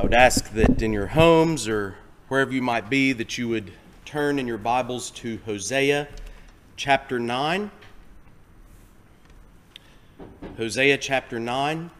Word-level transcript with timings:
I 0.00 0.02
would 0.02 0.14
ask 0.14 0.54
that 0.54 0.80
in 0.80 0.94
your 0.94 1.08
homes 1.08 1.68
or 1.68 1.94
wherever 2.28 2.50
you 2.50 2.62
might 2.62 2.88
be, 2.88 3.12
that 3.12 3.36
you 3.36 3.48
would 3.48 3.70
turn 4.06 4.38
in 4.38 4.46
your 4.46 4.56
Bibles 4.56 5.10
to 5.10 5.38
Hosea 5.44 6.08
chapter 6.74 7.18
9. 7.18 7.70
Hosea 10.56 10.96
chapter 10.96 11.38
9. 11.38 11.90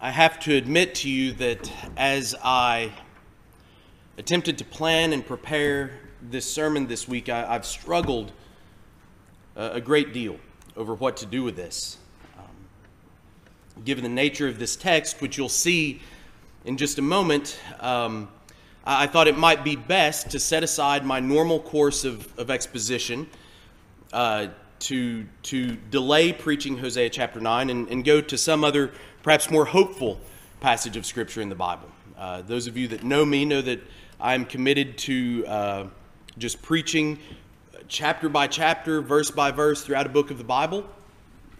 I 0.00 0.10
have 0.12 0.38
to 0.38 0.54
admit 0.54 0.94
to 0.94 1.10
you 1.10 1.32
that 1.32 1.72
as 1.96 2.36
I 2.44 2.92
attempted 4.18 4.58
to 4.58 4.64
plan 4.64 5.12
and 5.12 5.26
prepare 5.26 5.98
this 6.22 6.48
sermon 6.48 6.86
this 6.86 7.08
week, 7.08 7.28
I, 7.28 7.54
have 7.54 7.66
struggled 7.66 8.30
a, 9.56 9.70
a 9.72 9.80
great 9.80 10.12
deal 10.12 10.36
over 10.76 10.94
what 10.94 11.16
to 11.16 11.26
do 11.26 11.42
with 11.42 11.56
this 11.56 11.98
given 13.84 14.02
the 14.04 14.10
nature 14.10 14.48
of 14.48 14.58
this 14.58 14.76
text, 14.76 15.20
which 15.20 15.36
you'll 15.36 15.48
see 15.48 16.00
in 16.64 16.76
just 16.76 16.98
a 16.98 17.02
moment, 17.02 17.58
um, 17.80 18.28
I 18.84 19.06
thought 19.06 19.28
it 19.28 19.36
might 19.36 19.64
be 19.64 19.76
best 19.76 20.30
to 20.30 20.40
set 20.40 20.62
aside 20.62 21.04
my 21.04 21.20
normal 21.20 21.60
course 21.60 22.04
of, 22.04 22.26
of 22.38 22.50
exposition 22.50 23.28
uh, 24.12 24.48
to, 24.80 25.26
to 25.42 25.76
delay 25.90 26.32
preaching 26.32 26.78
Hosea 26.78 27.10
chapter 27.10 27.40
9 27.40 27.70
and, 27.70 27.88
and 27.88 28.04
go 28.04 28.20
to 28.20 28.38
some 28.38 28.64
other, 28.64 28.92
perhaps 29.22 29.50
more 29.50 29.66
hopeful 29.66 30.20
passage 30.60 30.96
of 30.96 31.04
Scripture 31.04 31.40
in 31.40 31.48
the 31.48 31.54
Bible. 31.54 31.88
Uh, 32.16 32.42
those 32.42 32.66
of 32.66 32.76
you 32.76 32.88
that 32.88 33.04
know 33.04 33.24
me 33.24 33.44
know 33.44 33.60
that 33.60 33.80
I'm 34.20 34.44
committed 34.44 34.98
to 34.98 35.44
uh, 35.46 35.86
just 36.38 36.62
preaching 36.62 37.18
chapter 37.88 38.28
by 38.28 38.46
chapter, 38.46 39.00
verse 39.00 39.30
by 39.30 39.50
verse 39.50 39.82
throughout 39.82 40.06
a 40.06 40.10
book 40.10 40.30
of 40.30 40.38
the 40.38 40.44
Bible. 40.44 40.84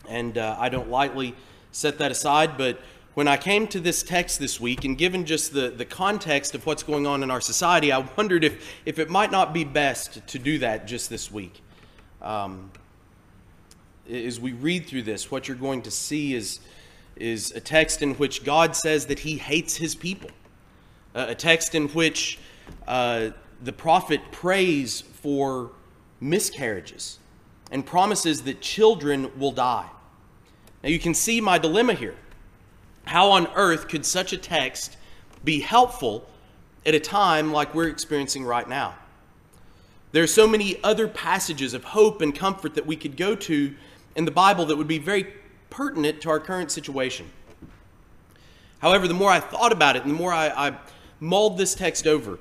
And 0.08 0.38
uh, 0.38 0.56
I 0.58 0.68
don't 0.68 0.90
lightly 0.90 1.34
set 1.72 1.98
that 1.98 2.10
aside. 2.10 2.56
But 2.56 2.80
when 3.14 3.26
I 3.26 3.36
came 3.36 3.66
to 3.68 3.80
this 3.80 4.02
text 4.02 4.38
this 4.38 4.60
week, 4.60 4.84
and 4.84 4.96
given 4.96 5.24
just 5.24 5.52
the, 5.52 5.70
the 5.70 5.84
context 5.84 6.54
of 6.54 6.64
what's 6.66 6.82
going 6.82 7.06
on 7.06 7.22
in 7.22 7.30
our 7.30 7.40
society, 7.40 7.90
I 7.90 7.98
wondered 8.16 8.44
if, 8.44 8.64
if 8.86 8.98
it 8.98 9.10
might 9.10 9.32
not 9.32 9.52
be 9.52 9.64
best 9.64 10.26
to 10.26 10.38
do 10.38 10.58
that 10.58 10.86
just 10.86 11.10
this 11.10 11.30
week. 11.30 11.60
Um, 12.22 12.70
as 14.08 14.38
we 14.40 14.52
read 14.52 14.86
through 14.86 15.02
this, 15.02 15.30
what 15.30 15.48
you're 15.48 15.56
going 15.56 15.82
to 15.82 15.90
see 15.90 16.34
is, 16.34 16.60
is 17.16 17.50
a 17.52 17.60
text 17.60 18.02
in 18.02 18.14
which 18.14 18.44
God 18.44 18.76
says 18.76 19.06
that 19.06 19.18
he 19.18 19.36
hates 19.36 19.76
his 19.76 19.94
people, 19.94 20.30
a 21.14 21.34
text 21.34 21.74
in 21.74 21.88
which 21.88 22.38
uh, 22.86 23.30
the 23.62 23.72
prophet 23.72 24.20
prays 24.30 25.00
for 25.00 25.72
miscarriages 26.20 27.18
and 27.70 27.84
promises 27.84 28.42
that 28.42 28.60
children 28.60 29.30
will 29.38 29.52
die. 29.52 29.88
Now 30.88 30.92
you 30.92 30.98
can 30.98 31.12
see 31.12 31.42
my 31.42 31.58
dilemma 31.58 31.92
here. 31.92 32.14
How 33.04 33.32
on 33.32 33.46
earth 33.48 33.88
could 33.88 34.06
such 34.06 34.32
a 34.32 34.38
text 34.38 34.96
be 35.44 35.60
helpful 35.60 36.26
at 36.86 36.94
a 36.94 36.98
time 36.98 37.52
like 37.52 37.74
we're 37.74 37.88
experiencing 37.88 38.46
right 38.46 38.66
now? 38.66 38.94
There 40.12 40.22
are 40.22 40.26
so 40.26 40.48
many 40.48 40.82
other 40.82 41.06
passages 41.06 41.74
of 41.74 41.84
hope 41.84 42.22
and 42.22 42.34
comfort 42.34 42.74
that 42.74 42.86
we 42.86 42.96
could 42.96 43.18
go 43.18 43.34
to 43.34 43.74
in 44.16 44.24
the 44.24 44.30
Bible 44.30 44.64
that 44.64 44.76
would 44.76 44.88
be 44.88 44.96
very 44.96 45.26
pertinent 45.68 46.22
to 46.22 46.30
our 46.30 46.40
current 46.40 46.70
situation. 46.70 47.30
However, 48.78 49.06
the 49.06 49.12
more 49.12 49.30
I 49.30 49.40
thought 49.40 49.72
about 49.72 49.94
it 49.94 50.04
and 50.04 50.10
the 50.10 50.16
more 50.16 50.32
I, 50.32 50.48
I 50.68 50.78
mulled 51.20 51.58
this 51.58 51.74
text 51.74 52.06
over, 52.06 52.38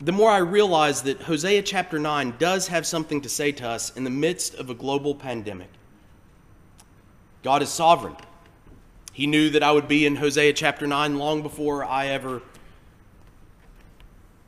the 0.00 0.12
more 0.12 0.30
I 0.30 0.38
realized 0.38 1.04
that 1.04 1.20
Hosea 1.20 1.60
chapter 1.60 1.98
9 1.98 2.36
does 2.38 2.68
have 2.68 2.86
something 2.86 3.20
to 3.20 3.28
say 3.28 3.52
to 3.52 3.68
us 3.68 3.94
in 3.94 4.04
the 4.04 4.08
midst 4.08 4.54
of 4.54 4.70
a 4.70 4.74
global 4.74 5.14
pandemic. 5.14 5.68
God 7.42 7.62
is 7.62 7.68
sovereign. 7.68 8.16
He 9.12 9.26
knew 9.26 9.50
that 9.50 9.62
I 9.62 9.72
would 9.72 9.88
be 9.88 10.04
in 10.04 10.16
Hosea 10.16 10.52
chapter 10.52 10.86
9 10.86 11.16
long 11.16 11.42
before 11.42 11.84
I 11.84 12.08
ever 12.08 12.42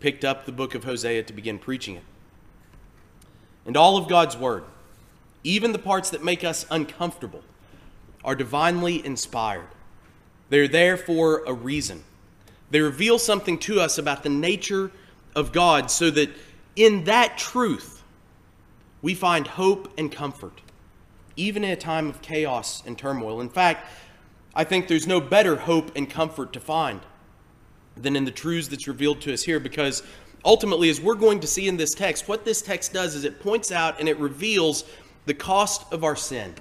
picked 0.01 0.25
up 0.25 0.45
the 0.45 0.53
book 0.53 0.75
of 0.75 0.85
Hosea 0.85 1.23
to 1.23 1.33
begin 1.33 1.59
preaching 1.59 1.97
it. 1.97 2.05
And 3.65 3.77
all 3.77 3.97
of 3.97 4.09
God's 4.09 4.37
word, 4.37 4.65
even 5.43 5.73
the 5.73 5.79
parts 5.79 6.11
that 6.11 6.23
make 6.23 6.45
us 6.45 6.67
uncomfortable, 6.71 7.43
are 8.25 8.35
divinely 8.35 9.05
inspired. 9.05 9.69
They're 10.51 10.69
there 10.69 10.97
for 10.97 11.45
a 11.45 11.53
reason. 11.53 12.05
They 12.71 12.81
reveal 12.81 13.19
something 13.19 13.59
to 13.61 13.81
us 13.81 13.99
about 13.99 14.23
the 14.23 14.29
nature 14.29 14.91
of 15.35 15.53
God 15.53 15.91
so 15.91 16.11
that 16.11 16.31
in 16.77 17.05
that 17.05 17.39
truth 17.39 18.03
we 19.01 19.15
find 19.15 19.47
hope 19.47 19.93
and 19.97 20.13
comfort 20.13 20.61
even 21.39 21.65
in 21.65 21.71
a 21.71 21.77
time 21.77 22.09
of 22.09 22.21
chaos 22.21 22.83
and 22.85 22.99
turmoil. 22.99 23.41
In 23.41 23.49
fact, 23.49 23.87
I 24.55 24.65
think 24.65 24.89
there's 24.89 25.07
no 25.07 25.21
better 25.21 25.57
hope 25.57 25.93
and 25.97 26.11
comfort 26.11 26.53
to 26.55 26.61
find 26.61 27.01
than 27.97 28.17
in 28.17 28.25
the 28.25 28.31
truths 28.31 28.69
that's 28.69 28.89
revealed 28.89 29.21
to 29.23 29.33
us 29.33 29.43
here 29.43 29.61
because 29.61 30.03
ultimately, 30.45 30.91
as 30.91 31.01
we're 31.01 31.15
going 31.15 31.41
to 31.41 31.47
see 31.47 31.69
in 31.69 31.77
this 31.77 31.95
text, 31.95 32.29
what 32.29 32.45
this 32.45 32.61
text 32.61 32.93
does 32.93 33.15
is 33.15 33.25
it 33.25 33.41
points 33.41 33.71
out 33.71 33.99
and 34.01 34.09
it 34.09 34.19
reveals 34.19 34.85
the 35.27 35.35
cost 35.35 35.91
of 35.93 36.05
our 36.05 36.17
sin. 36.17 36.55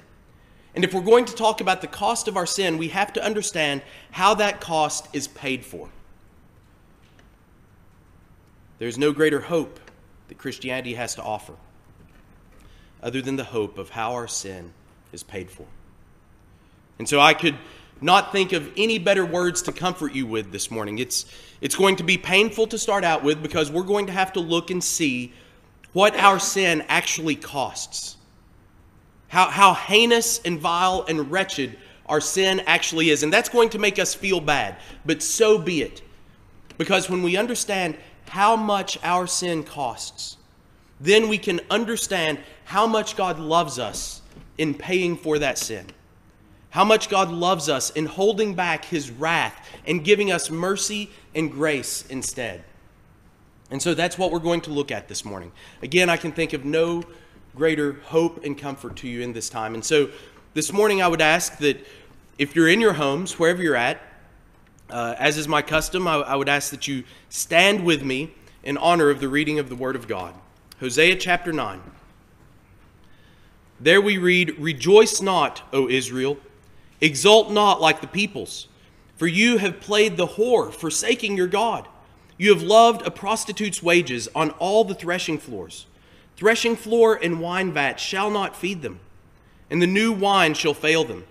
And 0.75 0.83
if 0.83 0.94
we're 0.94 1.01
going 1.01 1.25
to 1.25 1.33
talk 1.33 1.59
about 1.59 1.81
the 1.81 1.88
cost 1.88 2.27
of 2.27 2.38
our 2.38 2.45
sin, 2.45 2.77
we 2.77 2.89
have 2.89 3.11
to 3.13 3.23
understand 3.23 3.81
how 4.11 4.35
that 4.35 4.61
cost 4.61 5.07
is 5.13 5.27
paid 5.27 5.65
for. 5.65 5.89
There's 8.77 8.97
no 8.97 9.11
greater 9.11 9.39
hope 9.39 9.79
that 10.27 10.38
Christianity 10.38 10.94
has 10.94 11.15
to 11.15 11.23
offer 11.23 11.55
other 13.07 13.22
than 13.22 13.38
the 13.38 13.44
hope 13.45 13.78
of 13.78 13.90
how 13.90 14.12
our 14.16 14.28
sin 14.28 14.73
is 15.13 15.23
paid 15.23 15.50
for. 15.50 15.66
And 17.00 17.07
so 17.07 17.22
I 17.22 17.34
could 17.34 17.56
not 18.01 18.34
think 18.34 18.51
of 18.51 18.69
any 18.75 19.00
better 19.00 19.25
words 19.25 19.62
to 19.62 19.72
comfort 19.72 20.13
you 20.13 20.28
with 20.28 20.51
this 20.51 20.69
morning. 20.69 21.00
It's, 21.00 21.25
it's 21.62 21.73
going 21.73 21.95
to 21.95 22.03
be 22.03 22.18
painful 22.18 22.68
to 22.68 22.78
start 22.78 23.06
out 23.06 23.23
with 23.23 23.41
because 23.41 23.72
we're 23.72 23.84
going 23.84 24.07
to 24.07 24.12
have 24.12 24.34
to 24.34 24.41
look 24.41 24.72
and 24.72 24.84
see 24.84 25.31
what 25.94 26.18
our 26.18 26.38
sin 26.38 26.84
actually 26.90 27.38
costs. 27.38 28.18
How, 29.29 29.50
how 29.50 29.74
heinous 29.74 30.41
and 30.44 30.59
vile 30.59 31.06
and 31.07 31.31
wretched 31.31 31.78
our 32.07 32.19
sin 32.19 32.62
actually 32.66 33.09
is. 33.09 33.24
And 33.24 33.31
that's 33.31 33.47
going 33.47 33.69
to 33.69 33.79
make 33.79 34.00
us 34.00 34.13
feel 34.13 34.41
bad, 34.41 34.75
but 35.06 35.24
so 35.24 35.57
be 35.57 35.81
it. 35.81 36.01
Because 36.78 37.09
when 37.09 37.24
we 37.24 37.38
understand 37.38 37.95
how 38.28 38.57
much 38.57 39.00
our 39.01 39.28
sin 39.28 39.63
costs, 39.63 40.36
then 40.99 41.27
we 41.27 41.37
can 41.37 41.59
understand 41.69 42.39
how 42.65 42.87
much 42.87 43.15
God 43.15 43.39
loves 43.39 43.79
us 43.79 44.21
in 44.57 44.73
paying 44.73 45.15
for 45.15 45.39
that 45.39 45.57
sin. 45.57 45.85
How 46.69 46.83
much 46.83 47.09
God 47.09 47.31
loves 47.31 47.69
us 47.69 47.91
in 47.91 48.05
holding 48.05 48.53
back 48.53 48.85
his 48.85 49.09
wrath 49.09 49.67
and 49.85 50.03
giving 50.03 50.31
us 50.31 50.49
mercy 50.49 51.09
and 51.33 51.51
grace 51.51 52.05
instead. 52.07 52.63
And 53.69 53.81
so 53.81 53.93
that's 53.93 54.17
what 54.17 54.31
we're 54.31 54.39
going 54.39 54.61
to 54.61 54.71
look 54.71 54.91
at 54.91 55.07
this 55.07 55.25
morning. 55.25 55.51
Again, 55.81 56.09
I 56.09 56.17
can 56.17 56.31
think 56.31 56.53
of 56.53 56.65
no 56.65 57.03
greater 57.55 57.93
hope 58.05 58.43
and 58.43 58.57
comfort 58.57 58.95
to 58.97 59.07
you 59.07 59.21
in 59.21 59.33
this 59.33 59.49
time. 59.49 59.73
And 59.73 59.83
so 59.83 60.09
this 60.53 60.71
morning, 60.71 61.01
I 61.01 61.07
would 61.07 61.21
ask 61.21 61.57
that 61.59 61.85
if 62.37 62.55
you're 62.55 62.69
in 62.69 62.79
your 62.79 62.93
homes, 62.93 63.37
wherever 63.39 63.61
you're 63.61 63.75
at, 63.75 64.01
uh, 64.89 65.15
as 65.17 65.37
is 65.37 65.47
my 65.47 65.61
custom, 65.61 66.07
I, 66.07 66.15
I 66.15 66.35
would 66.35 66.49
ask 66.49 66.71
that 66.71 66.87
you 66.87 67.03
stand 67.29 67.83
with 67.83 68.03
me 68.03 68.33
in 68.63 68.77
honor 68.77 69.09
of 69.09 69.19
the 69.19 69.27
reading 69.27 69.59
of 69.59 69.69
the 69.69 69.75
Word 69.75 69.95
of 69.95 70.07
God. 70.07 70.33
Hosea 70.79 71.15
chapter 71.15 71.51
9. 71.51 71.81
There 73.79 73.99
we 73.99 74.19
read, 74.19 74.59
Rejoice 74.59 75.21
not, 75.21 75.63
O 75.73 75.89
Israel, 75.89 76.38
exult 77.01 77.51
not 77.51 77.81
like 77.81 77.99
the 77.99 78.07
peoples, 78.07 78.67
for 79.15 79.25
you 79.25 79.57
have 79.57 79.79
played 79.79 80.17
the 80.17 80.27
whore, 80.27 80.71
forsaking 80.71 81.35
your 81.35 81.47
God. 81.47 81.88
You 82.38 82.53
have 82.53 82.61
loved 82.61 83.07
a 83.07 83.11
prostitute's 83.11 83.81
wages 83.81 84.29
on 84.35 84.51
all 84.51 84.83
the 84.83 84.93
threshing 84.93 85.39
floors. 85.39 85.88
Threshing 86.35 86.75
floor 86.75 87.15
and 87.15 87.39
wine 87.39 87.71
vat 87.71 87.99
shall 87.99 88.29
not 88.29 88.55
feed 88.55 88.83
them, 88.83 88.99
and 89.71 89.81
the 89.81 89.88
new 89.88 90.11
wine 90.11 90.53
shall 90.53 90.75
fail 90.75 91.03
them. 91.03 91.25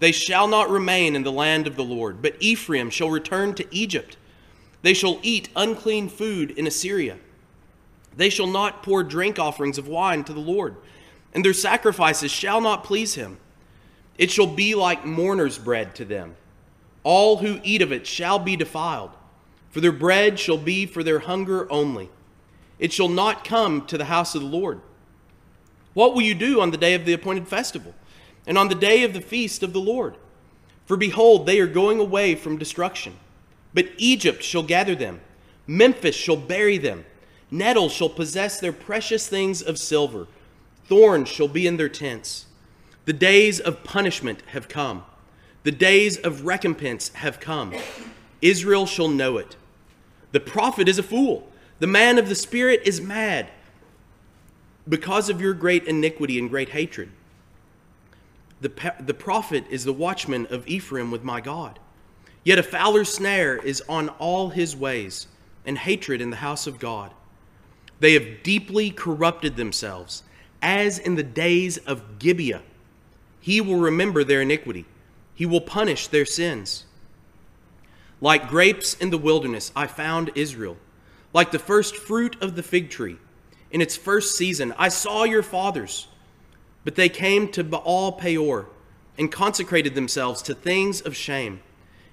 They 0.00 0.10
shall 0.10 0.48
not 0.48 0.68
remain 0.68 1.14
in 1.14 1.22
the 1.22 1.30
land 1.30 1.68
of 1.68 1.76
the 1.76 1.84
Lord, 1.84 2.20
but 2.20 2.34
Ephraim 2.40 2.90
shall 2.90 3.08
return 3.08 3.54
to 3.54 3.72
Egypt. 3.72 4.16
They 4.82 4.94
shall 4.94 5.20
eat 5.22 5.48
unclean 5.54 6.08
food 6.08 6.50
in 6.50 6.66
Assyria. 6.66 7.18
They 8.16 8.30
shall 8.30 8.46
not 8.46 8.82
pour 8.82 9.02
drink 9.02 9.38
offerings 9.38 9.78
of 9.78 9.88
wine 9.88 10.24
to 10.24 10.32
the 10.32 10.40
Lord 10.40 10.76
and 11.34 11.44
their 11.44 11.52
sacrifices 11.52 12.30
shall 12.30 12.60
not 12.60 12.84
please 12.84 13.14
him. 13.14 13.38
It 14.16 14.30
shall 14.30 14.46
be 14.46 14.74
like 14.76 15.04
mourner's 15.04 15.58
bread 15.58 15.94
to 15.96 16.04
them. 16.04 16.36
All 17.02 17.38
who 17.38 17.60
eat 17.64 17.82
of 17.82 17.92
it 17.92 18.06
shall 18.06 18.38
be 18.38 18.56
defiled, 18.56 19.10
for 19.70 19.80
their 19.80 19.92
bread 19.92 20.38
shall 20.38 20.56
be 20.56 20.86
for 20.86 21.02
their 21.02 21.18
hunger 21.18 21.70
only. 21.70 22.08
It 22.78 22.92
shall 22.92 23.08
not 23.08 23.44
come 23.44 23.84
to 23.86 23.98
the 23.98 24.06
house 24.06 24.34
of 24.34 24.42
the 24.42 24.48
Lord. 24.48 24.80
What 25.92 26.14
will 26.14 26.22
you 26.22 26.34
do 26.34 26.60
on 26.60 26.70
the 26.70 26.76
day 26.76 26.94
of 26.94 27.04
the 27.04 27.12
appointed 27.12 27.48
festival, 27.48 27.94
and 28.46 28.56
on 28.56 28.68
the 28.68 28.74
day 28.74 29.02
of 29.02 29.12
the 29.12 29.20
feast 29.20 29.62
of 29.62 29.72
the 29.72 29.80
Lord? 29.80 30.16
For 30.86 30.96
behold, 30.96 31.46
they 31.46 31.60
are 31.60 31.66
going 31.66 31.98
away 31.98 32.34
from 32.34 32.58
destruction. 32.58 33.16
But 33.72 33.88
Egypt 33.96 34.42
shall 34.42 34.62
gather 34.62 34.94
them, 34.94 35.20
Memphis 35.66 36.14
shall 36.14 36.36
bury 36.36 36.78
them, 36.78 37.04
nettles 37.54 37.92
shall 37.92 38.08
possess 38.08 38.60
their 38.60 38.72
precious 38.72 39.28
things 39.28 39.62
of 39.62 39.78
silver 39.78 40.26
Thorns 40.86 41.28
shall 41.28 41.48
be 41.48 41.66
in 41.66 41.76
their 41.76 41.88
tents. 41.88 42.46
The 43.06 43.12
days 43.12 43.60
of 43.60 43.84
punishment 43.84 44.42
have 44.48 44.68
come. 44.68 45.04
The 45.62 45.72
days 45.72 46.18
of 46.18 46.44
recompense 46.44 47.08
have 47.14 47.40
come. 47.40 47.74
Israel 48.42 48.86
shall 48.86 49.08
know 49.08 49.38
it. 49.38 49.56
The 50.32 50.40
prophet 50.40 50.88
is 50.88 50.98
a 50.98 51.02
fool. 51.02 51.48
The 51.78 51.86
man 51.86 52.18
of 52.18 52.28
the 52.28 52.34
Spirit 52.34 52.82
is 52.84 53.00
mad 53.00 53.48
because 54.86 55.30
of 55.30 55.40
your 55.40 55.54
great 55.54 55.84
iniquity 55.84 56.38
and 56.38 56.50
great 56.50 56.70
hatred. 56.70 57.10
The, 58.60 58.94
the 59.00 59.14
prophet 59.14 59.64
is 59.70 59.84
the 59.84 59.92
watchman 59.92 60.46
of 60.46 60.66
Ephraim 60.66 61.10
with 61.10 61.24
my 61.24 61.40
God. 61.40 61.78
Yet 62.42 62.58
a 62.58 62.62
fowler's 62.62 63.12
snare 63.12 63.56
is 63.56 63.82
on 63.88 64.10
all 64.10 64.50
his 64.50 64.76
ways, 64.76 65.28
and 65.64 65.78
hatred 65.78 66.20
in 66.20 66.28
the 66.28 66.36
house 66.36 66.66
of 66.66 66.78
God. 66.78 67.12
They 68.04 68.12
have 68.12 68.42
deeply 68.42 68.90
corrupted 68.90 69.56
themselves, 69.56 70.24
as 70.60 70.98
in 70.98 71.14
the 71.14 71.22
days 71.22 71.78
of 71.78 72.18
Gibeah. 72.18 72.60
He 73.40 73.62
will 73.62 73.78
remember 73.78 74.22
their 74.22 74.42
iniquity, 74.42 74.84
he 75.34 75.46
will 75.46 75.62
punish 75.62 76.08
their 76.08 76.26
sins. 76.26 76.84
Like 78.20 78.50
grapes 78.50 78.92
in 78.92 79.08
the 79.08 79.16
wilderness, 79.16 79.72
I 79.74 79.86
found 79.86 80.32
Israel. 80.34 80.76
Like 81.32 81.50
the 81.50 81.58
first 81.58 81.96
fruit 81.96 82.36
of 82.42 82.56
the 82.56 82.62
fig 82.62 82.90
tree, 82.90 83.16
in 83.70 83.80
its 83.80 83.96
first 83.96 84.36
season, 84.36 84.74
I 84.76 84.90
saw 84.90 85.24
your 85.24 85.42
fathers. 85.42 86.06
But 86.84 86.96
they 86.96 87.08
came 87.08 87.50
to 87.52 87.64
Baal 87.64 88.12
Peor 88.12 88.66
and 89.16 89.32
consecrated 89.32 89.94
themselves 89.94 90.42
to 90.42 90.54
things 90.54 91.00
of 91.00 91.16
shame 91.16 91.62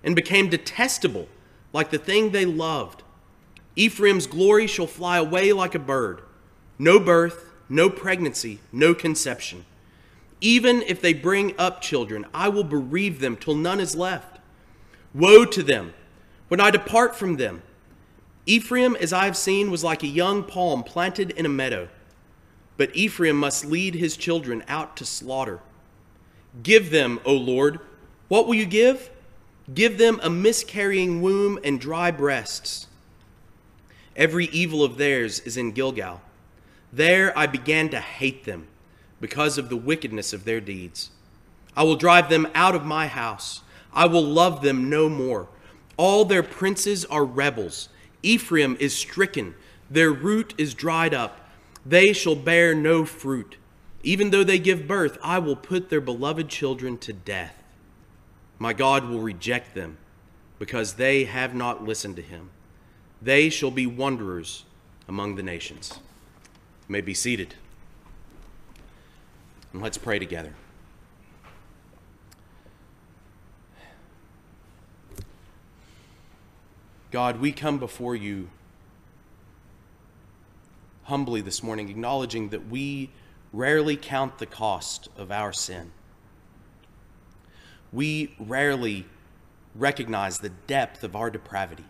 and 0.06 0.16
became 0.16 0.50
detestable 0.50 1.28
like 1.74 1.90
the 1.90 1.98
thing 1.98 2.32
they 2.32 2.46
loved. 2.46 3.04
Ephraim's 3.76 4.28
glory 4.28 4.68
shall 4.68 4.88
fly 4.88 5.18
away 5.18 5.54
like 5.54 5.76
a 5.76 5.80
bird. 5.80 6.22
No 6.78 7.00
birth, 7.00 7.52
no 7.70 7.90
pregnancy, 7.90 8.60
no 8.72 8.94
conception. 8.94 9.66
Even 10.42 10.82
if 10.82 11.00
they 11.00 11.14
bring 11.14 11.54
up 11.58 11.82
children, 11.82 12.26
I 12.34 12.50
will 12.50 12.64
bereave 12.64 13.20
them 13.20 13.36
till 13.36 13.56
none 13.56 13.80
is 13.80 13.96
left. 13.96 14.40
Woe 15.14 15.46
to 15.46 15.64
them 15.64 15.94
when 16.48 16.60
I 16.60 16.72
depart 16.72 17.16
from 17.16 17.38
them. 17.38 17.62
Ephraim, 18.46 18.96
as 18.96 19.14
I 19.14 19.26
have 19.26 19.38
seen, 19.38 19.70
was 19.70 19.84
like 19.84 20.04
a 20.04 20.08
young 20.08 20.44
palm 20.44 20.84
planted 20.84 21.32
in 21.32 21.46
a 21.46 21.50
meadow. 21.50 21.88
But 22.76 22.96
Ephraim 22.96 23.38
must 23.38 23.66
lead 23.66 23.94
his 23.94 24.18
children 24.18 24.64
out 24.68 24.98
to 24.98 25.06
slaughter. 25.06 25.60
Give 26.64 26.90
them, 26.90 27.20
O 27.24 27.34
Lord, 27.34 27.80
what 28.28 28.48
will 28.48 28.56
you 28.56 28.66
give? 28.66 29.12
Give 29.74 29.98
them 29.98 30.20
a 30.24 30.30
miscarrying 30.30 31.22
womb 31.22 31.60
and 31.64 31.80
dry 31.80 32.12
breasts. 32.12 32.88
Every 34.16 34.46
evil 34.48 34.84
of 34.84 34.98
theirs 34.98 35.40
is 35.40 35.58
in 35.58 35.72
Gilgal. 35.72 36.22
There 36.92 37.38
I 37.38 37.48
began 37.48 37.90
to 37.90 38.00
hate 38.00 38.44
them 38.44 38.68
because 39.19 39.58
of 39.58 39.69
the 39.69 39.78
wickedness 39.78 40.34
of 40.34 40.46
their 40.46 40.60
deeds. 40.60 41.12
I 41.75 41.84
will 41.84 41.96
drive 41.96 42.30
them 42.30 42.48
out 42.54 42.75
of 42.75 42.86
my 42.86 43.08
house. 43.08 43.62
I 43.94 44.06
will 44.06 44.24
love 44.24 44.62
them 44.62 44.90
no 44.90 45.08
more. 45.08 45.48
All 45.98 46.25
their 46.25 46.44
princes 46.44 47.06
are 47.06 47.24
rebels. 47.24 47.90
Ephraim 48.24 48.78
is 48.80 48.94
stricken, 48.94 49.56
their 49.90 50.12
root 50.12 50.54
is 50.58 50.74
dried 50.74 51.13
up. 51.13 51.50
They 51.86 52.13
shall 52.13 52.36
bear 52.36 52.75
no 52.75 53.06
fruit. 53.06 53.58
Even 54.04 54.30
though 54.30 54.44
they 54.44 54.60
give 54.60 54.88
birth, 54.88 55.18
I 55.24 55.40
will 55.40 55.56
put 55.56 55.90
their 55.90 56.02
beloved 56.02 56.50
children 56.50 56.98
to 57.00 57.13
death. 57.13 57.62
My 58.60 58.74
God 58.74 59.10
will 59.10 59.19
reject 59.22 59.74
them 59.75 59.98
because 60.60 60.94
they 60.94 61.25
have 61.25 61.56
not 61.56 61.84
listened 61.84 62.16
to 62.18 62.22
him. 62.22 62.50
They 63.22 63.50
shall 63.50 63.72
be 63.72 63.86
wanderers 63.86 64.66
among 65.08 65.36
the 65.36 65.44
nations. 65.44 66.00
You 66.88 66.94
may 66.94 67.02
be 67.02 67.14
seated. 67.14 67.56
And 69.74 69.82
let's 69.82 69.98
pray 69.98 70.18
together. 70.20 70.54
God, 77.12 77.40
we 77.40 77.52
come 77.52 77.78
before 77.78 78.16
you 78.16 78.50
humbly 81.04 81.42
this 81.42 81.62
morning, 81.62 81.90
acknowledging 81.90 82.50
that 82.50 82.70
we 82.70 83.10
rarely 83.52 83.98
count 83.98 84.38
the 84.38 84.46
cost 84.46 85.10
of 85.18 85.30
our 85.30 85.52
sin. 85.52 85.92
We 87.92 88.34
rarely 88.40 89.06
recognize 89.76 90.40
the 90.40 90.50
depth 90.50 91.04
of 91.04 91.16
our 91.16 91.30
depravity. 91.30 91.84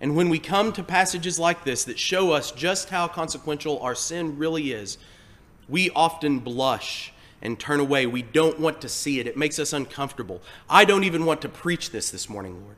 And 0.00 0.14
when 0.14 0.28
we 0.28 0.38
come 0.38 0.72
to 0.72 0.82
passages 0.82 1.38
like 1.38 1.64
this 1.64 1.84
that 1.84 1.98
show 1.98 2.32
us 2.32 2.52
just 2.52 2.90
how 2.90 3.08
consequential 3.08 3.80
our 3.80 3.94
sin 3.94 4.38
really 4.38 4.72
is, 4.72 4.96
we 5.68 5.90
often 5.90 6.38
blush 6.38 7.12
and 7.42 7.58
turn 7.58 7.80
away. 7.80 8.06
We 8.06 8.22
don't 8.22 8.58
want 8.60 8.80
to 8.82 8.88
see 8.88 9.20
it. 9.20 9.26
It 9.26 9.36
makes 9.36 9.58
us 9.58 9.72
uncomfortable. 9.72 10.40
I 10.68 10.84
don't 10.84 11.04
even 11.04 11.24
want 11.24 11.42
to 11.42 11.48
preach 11.48 11.90
this 11.90 12.10
this 12.10 12.28
morning, 12.28 12.62
Lord. 12.62 12.76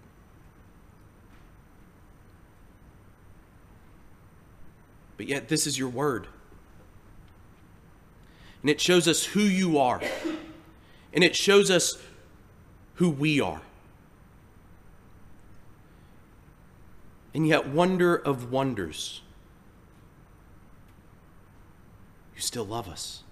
But 5.17 5.29
yet, 5.29 5.49
this 5.49 5.67
is 5.67 5.79
your 5.79 5.91
word. 5.91 6.27
And 8.63 8.71
it 8.71 8.81
shows 8.81 9.07
us 9.07 9.25
who 9.25 9.43
you 9.43 9.79
are. 9.79 10.01
And 11.13 11.23
it 11.23 11.37
shows 11.37 11.71
us 11.71 11.99
who 12.95 13.11
we 13.11 13.41
are. 13.41 13.61
And 17.33 17.47
yet, 17.47 17.69
wonder 17.69 18.17
of 18.17 18.51
wonders, 18.51 19.23
you 22.35 22.41
still 22.41 22.65
love 22.65 22.89
us. 22.89 23.23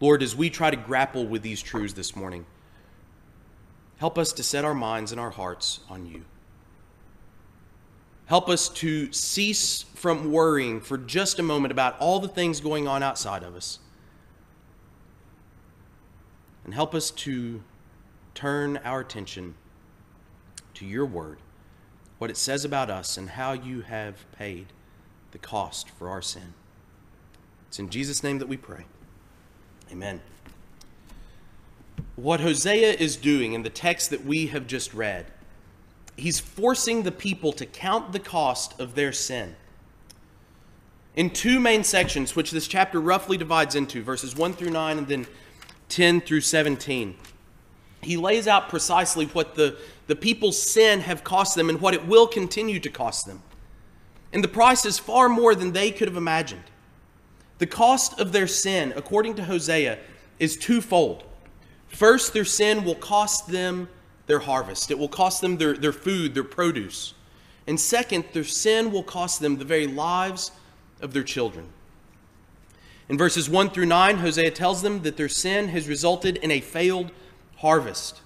Lord, 0.00 0.22
as 0.22 0.34
we 0.34 0.50
try 0.50 0.70
to 0.70 0.76
grapple 0.76 1.26
with 1.26 1.42
these 1.42 1.62
truths 1.62 1.92
this 1.92 2.16
morning, 2.16 2.46
help 3.98 4.18
us 4.18 4.32
to 4.32 4.42
set 4.42 4.64
our 4.64 4.74
minds 4.74 5.12
and 5.12 5.20
our 5.20 5.30
hearts 5.30 5.80
on 5.88 6.06
you. 6.06 6.24
Help 8.26 8.48
us 8.48 8.68
to 8.68 9.12
cease 9.12 9.82
from 9.94 10.32
worrying 10.32 10.80
for 10.80 10.96
just 10.96 11.38
a 11.38 11.42
moment 11.42 11.70
about 11.70 11.98
all 12.00 12.18
the 12.18 12.28
things 12.28 12.60
going 12.60 12.88
on 12.88 13.02
outside 13.02 13.42
of 13.42 13.54
us. 13.54 13.78
And 16.64 16.72
help 16.72 16.94
us 16.94 17.10
to 17.10 17.62
turn 18.34 18.78
our 18.78 19.00
attention 19.00 19.54
to 20.74 20.86
your 20.86 21.04
word, 21.04 21.38
what 22.22 22.30
it 22.30 22.36
says 22.36 22.64
about 22.64 22.88
us, 22.88 23.18
and 23.18 23.30
how 23.30 23.52
you 23.52 23.80
have 23.80 24.30
paid 24.30 24.64
the 25.32 25.38
cost 25.38 25.90
for 25.90 26.08
our 26.08 26.22
sin. 26.22 26.54
It's 27.66 27.80
in 27.80 27.90
Jesus' 27.90 28.22
name 28.22 28.38
that 28.38 28.46
we 28.46 28.56
pray. 28.56 28.84
Amen. 29.90 30.20
What 32.14 32.38
Hosea 32.38 32.92
is 32.92 33.16
doing 33.16 33.54
in 33.54 33.64
the 33.64 33.70
text 33.70 34.10
that 34.10 34.24
we 34.24 34.46
have 34.46 34.68
just 34.68 34.94
read, 34.94 35.32
he's 36.16 36.38
forcing 36.38 37.02
the 37.02 37.10
people 37.10 37.52
to 37.54 37.66
count 37.66 38.12
the 38.12 38.20
cost 38.20 38.78
of 38.78 38.94
their 38.94 39.10
sin. 39.10 39.56
In 41.16 41.28
two 41.28 41.58
main 41.58 41.82
sections, 41.82 42.36
which 42.36 42.52
this 42.52 42.68
chapter 42.68 43.00
roughly 43.00 43.36
divides 43.36 43.74
into, 43.74 44.00
verses 44.00 44.36
1 44.36 44.52
through 44.52 44.70
9 44.70 44.98
and 44.98 45.08
then 45.08 45.26
10 45.88 46.20
through 46.20 46.42
17, 46.42 47.16
he 48.00 48.16
lays 48.16 48.46
out 48.46 48.68
precisely 48.68 49.26
what 49.26 49.56
the, 49.56 49.76
the 50.12 50.16
people's 50.16 50.60
sin 50.60 51.00
have 51.00 51.24
cost 51.24 51.56
them 51.56 51.70
and 51.70 51.80
what 51.80 51.94
it 51.94 52.06
will 52.06 52.26
continue 52.26 52.78
to 52.78 52.90
cost 52.90 53.24
them. 53.24 53.42
And 54.34 54.44
the 54.44 54.48
price 54.48 54.84
is 54.84 54.98
far 54.98 55.26
more 55.26 55.54
than 55.54 55.72
they 55.72 55.90
could 55.90 56.06
have 56.06 56.18
imagined. 56.18 56.64
The 57.56 57.66
cost 57.66 58.20
of 58.20 58.30
their 58.30 58.46
sin, 58.46 58.92
according 58.94 59.36
to 59.36 59.44
Hosea, 59.44 59.98
is 60.38 60.58
twofold. 60.58 61.24
First, 61.88 62.34
their 62.34 62.44
sin 62.44 62.84
will 62.84 62.94
cost 62.94 63.48
them 63.48 63.88
their 64.26 64.40
harvest, 64.40 64.90
it 64.90 64.98
will 64.98 65.08
cost 65.08 65.40
them 65.40 65.56
their, 65.56 65.78
their 65.78 65.94
food, 65.94 66.34
their 66.34 66.44
produce. 66.44 67.14
And 67.66 67.80
second, 67.80 68.26
their 68.34 68.44
sin 68.44 68.92
will 68.92 69.02
cost 69.02 69.40
them 69.40 69.56
the 69.56 69.64
very 69.64 69.86
lives 69.86 70.50
of 71.00 71.14
their 71.14 71.22
children. 71.22 71.70
In 73.08 73.16
verses 73.16 73.48
1 73.48 73.70
through 73.70 73.86
9, 73.86 74.18
Hosea 74.18 74.50
tells 74.50 74.82
them 74.82 75.00
that 75.04 75.16
their 75.16 75.30
sin 75.30 75.68
has 75.68 75.88
resulted 75.88 76.36
in 76.36 76.50
a 76.50 76.60
failed 76.60 77.12
harvest. 77.56 78.20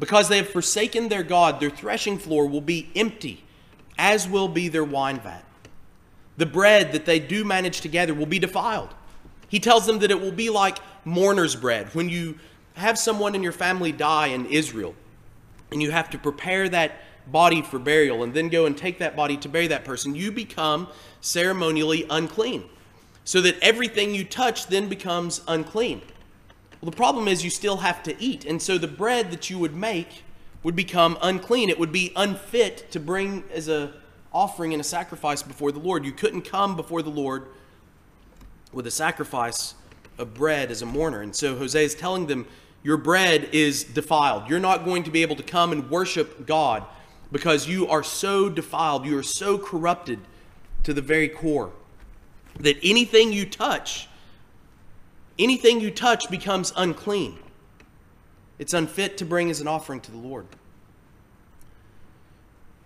Because 0.00 0.28
they 0.28 0.38
have 0.38 0.48
forsaken 0.48 1.08
their 1.08 1.22
God, 1.22 1.60
their 1.60 1.70
threshing 1.70 2.18
floor 2.18 2.48
will 2.48 2.60
be 2.60 2.90
empty, 2.96 3.44
as 3.96 4.28
will 4.28 4.48
be 4.48 4.66
their 4.68 4.82
wine 4.82 5.20
vat 5.20 5.44
the 6.40 6.46
bread 6.46 6.92
that 6.92 7.04
they 7.04 7.20
do 7.20 7.44
manage 7.44 7.82
to 7.82 7.88
gather 7.88 8.14
will 8.14 8.24
be 8.24 8.38
defiled. 8.38 8.88
He 9.48 9.60
tells 9.60 9.84
them 9.84 9.98
that 9.98 10.10
it 10.10 10.18
will 10.18 10.32
be 10.32 10.48
like 10.48 10.78
mourner's 11.04 11.54
bread. 11.54 11.94
When 11.94 12.08
you 12.08 12.38
have 12.74 12.98
someone 12.98 13.34
in 13.34 13.42
your 13.42 13.52
family 13.52 13.92
die 13.92 14.28
in 14.28 14.46
Israel, 14.46 14.94
and 15.70 15.82
you 15.82 15.90
have 15.90 16.08
to 16.10 16.18
prepare 16.18 16.66
that 16.70 16.92
body 17.26 17.60
for 17.60 17.78
burial 17.78 18.22
and 18.22 18.32
then 18.32 18.48
go 18.48 18.64
and 18.64 18.76
take 18.76 18.98
that 19.00 19.14
body 19.14 19.36
to 19.36 19.50
bury 19.50 19.66
that 19.66 19.84
person, 19.84 20.14
you 20.14 20.32
become 20.32 20.88
ceremonially 21.20 22.06
unclean. 22.08 22.64
So 23.24 23.42
that 23.42 23.56
everything 23.60 24.14
you 24.14 24.24
touch 24.24 24.66
then 24.68 24.88
becomes 24.88 25.42
unclean. 25.46 26.00
Well, 26.80 26.90
the 26.90 26.96
problem 26.96 27.28
is 27.28 27.44
you 27.44 27.50
still 27.50 27.78
have 27.78 28.02
to 28.04 28.20
eat. 28.22 28.44
And 28.44 28.60
so 28.60 28.78
the 28.78 28.88
bread 28.88 29.30
that 29.30 29.50
you 29.50 29.58
would 29.58 29.74
make 29.74 30.24
would 30.62 30.76
become 30.76 31.18
unclean. 31.22 31.70
It 31.70 31.78
would 31.78 31.92
be 31.92 32.12
unfit 32.16 32.90
to 32.92 33.00
bring 33.00 33.44
as 33.52 33.68
a 33.68 33.92
offering 34.32 34.72
and 34.72 34.80
a 34.80 34.84
sacrifice 34.84 35.42
before 35.42 35.72
the 35.72 35.78
Lord. 35.78 36.04
You 36.04 36.12
couldn't 36.12 36.42
come 36.42 36.76
before 36.76 37.02
the 37.02 37.10
Lord 37.10 37.46
with 38.72 38.86
a 38.86 38.90
sacrifice 38.90 39.74
of 40.18 40.34
bread 40.34 40.70
as 40.70 40.82
a 40.82 40.86
mourner. 40.86 41.22
And 41.22 41.34
so 41.34 41.56
Hosea 41.56 41.82
is 41.82 41.94
telling 41.94 42.26
them, 42.26 42.46
Your 42.82 42.96
bread 42.96 43.48
is 43.52 43.84
defiled. 43.84 44.48
You're 44.48 44.60
not 44.60 44.84
going 44.84 45.02
to 45.04 45.10
be 45.10 45.22
able 45.22 45.36
to 45.36 45.42
come 45.42 45.72
and 45.72 45.90
worship 45.90 46.46
God 46.46 46.84
because 47.32 47.68
you 47.68 47.88
are 47.88 48.02
so 48.02 48.48
defiled. 48.48 49.06
You 49.06 49.18
are 49.18 49.22
so 49.22 49.58
corrupted 49.58 50.20
to 50.84 50.94
the 50.94 51.02
very 51.02 51.28
core 51.28 51.72
that 52.58 52.76
anything 52.82 53.32
you 53.32 53.46
touch, 53.46 54.08
anything 55.40 55.80
you 55.80 55.90
touch 55.90 56.30
becomes 56.30 56.72
unclean. 56.76 57.38
It's 58.58 58.74
unfit 58.74 59.16
to 59.18 59.24
bring 59.24 59.50
as 59.50 59.60
an 59.60 59.68
offering 59.68 60.00
to 60.02 60.10
the 60.10 60.18
Lord. 60.18 60.46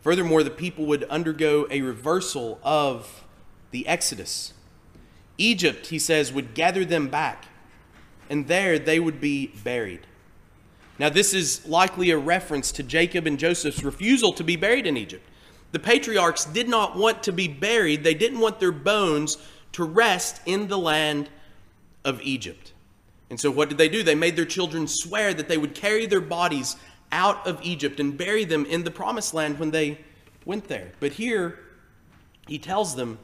Furthermore, 0.03 0.43
the 0.43 0.51
people 0.51 0.87
would 0.87 1.05
undergo 1.05 1.67
a 1.71 1.81
reversal 1.81 2.61
of 2.63 3.25
the 3.71 3.89
Exodus. 3.89 4.53
Egypt, 5.37 5.89
he 5.89 5.99
says, 5.99 6.33
would 6.33 6.55
gather 6.55 6.85
them 6.85 7.09
back, 7.09 7.47
and 8.31 8.47
there 8.47 8.79
they 8.79 9.01
would 9.01 9.21
be 9.21 9.49
buried. 9.65 10.07
Now, 10.99 11.09
this 11.09 11.35
is 11.35 11.67
likely 11.67 12.11
a 12.11 12.19
reference 12.19 12.71
to 12.73 12.83
Jacob 12.83 13.27
and 13.27 13.39
Joseph's 13.39 13.83
refusal 13.83 14.33
to 14.35 14.45
be 14.45 14.55
buried 14.55 14.87
in 14.87 14.97
Egypt. 14.97 15.27
The 15.73 15.81
patriarchs 15.81 16.45
did 16.45 16.69
not 16.69 16.97
want 16.97 17.25
to 17.25 17.33
be 17.33 17.49
buried, 17.49 18.05
they 18.05 18.15
didn't 18.15 18.39
want 18.39 18.61
their 18.61 18.71
bones 18.71 19.39
to 19.73 19.83
rest 19.83 20.41
in 20.47 20.69
the 20.69 20.79
land 20.79 21.29
of 22.05 22.21
Egypt. 22.23 22.73
And 23.31 23.41
so, 23.41 23.51
what 23.51 23.69
did 23.69 23.79
they 23.79 23.89
do? 23.89 24.03
They 24.03 24.15
made 24.15 24.37
their 24.37 24.45
children 24.45 24.87
swear 24.87 25.35
that 25.35 25.49
they 25.49 25.57
would 25.57 25.75
carry 25.75 26.07
their 26.07 26.21
bodies 26.21 26.77
out 27.11 27.47
of 27.47 27.61
Egypt 27.63 28.01
and 28.01 28.17
bury 28.17 28.45
them 28.45 28.67
in 28.67 28.85
the 28.85 28.91
promised 28.91 29.35
land 29.35 29.59
when 29.59 29.71
they 29.71 29.99
went 30.45 30.69
there. 30.69 30.93
But 31.01 31.13
here, 31.13 31.59
he 32.47 32.59
tells 32.59 32.97
them 32.97 33.19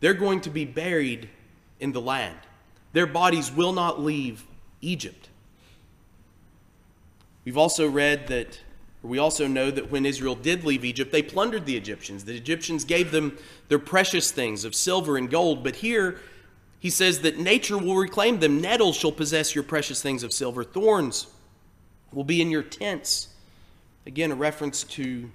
they're 0.00 0.14
going 0.14 0.40
to 0.42 0.50
be 0.50 0.64
buried 0.64 1.28
in 1.80 1.92
the 1.92 2.00
land. 2.00 2.38
Their 2.92 3.06
bodies 3.06 3.50
will 3.50 3.72
not 3.72 4.00
leave 4.00 4.44
Egypt. 4.80 5.28
We've 7.44 7.58
also 7.58 7.88
read 7.88 8.28
that, 8.28 8.60
we 9.02 9.18
also 9.18 9.46
know 9.48 9.70
that 9.70 9.90
when 9.90 10.06
Israel 10.06 10.34
did 10.34 10.64
leave 10.64 10.84
Egypt, 10.84 11.10
they 11.10 11.22
plundered 11.22 11.66
the 11.66 11.76
Egyptians. 11.76 12.24
The 12.24 12.36
Egyptians 12.36 12.84
gave 12.84 13.10
them 13.10 13.36
their 13.68 13.78
precious 13.80 14.30
things 14.30 14.64
of 14.64 14.74
silver 14.74 15.16
and 15.16 15.28
gold. 15.28 15.64
But 15.64 15.76
here, 15.76 16.20
he 16.82 16.90
says 16.90 17.20
that 17.20 17.38
nature 17.38 17.78
will 17.78 17.94
reclaim 17.94 18.40
them. 18.40 18.60
Nettles 18.60 18.96
shall 18.96 19.12
possess 19.12 19.54
your 19.54 19.62
precious 19.62 20.02
things 20.02 20.24
of 20.24 20.32
silver, 20.32 20.64
thorns 20.64 21.28
will 22.12 22.24
be 22.24 22.42
in 22.42 22.50
your 22.50 22.64
tents. 22.64 23.28
Again, 24.04 24.32
a 24.32 24.34
reference 24.34 24.82
to 24.82 25.30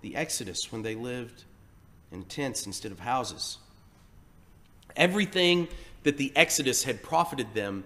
the 0.00 0.14
Exodus 0.14 0.70
when 0.70 0.82
they 0.82 0.94
lived 0.94 1.42
in 2.12 2.22
tents 2.22 2.66
instead 2.66 2.92
of 2.92 3.00
houses. 3.00 3.58
Everything 4.94 5.66
that 6.04 6.18
the 6.18 6.32
Exodus 6.36 6.84
had 6.84 7.02
profited 7.02 7.52
them 7.52 7.82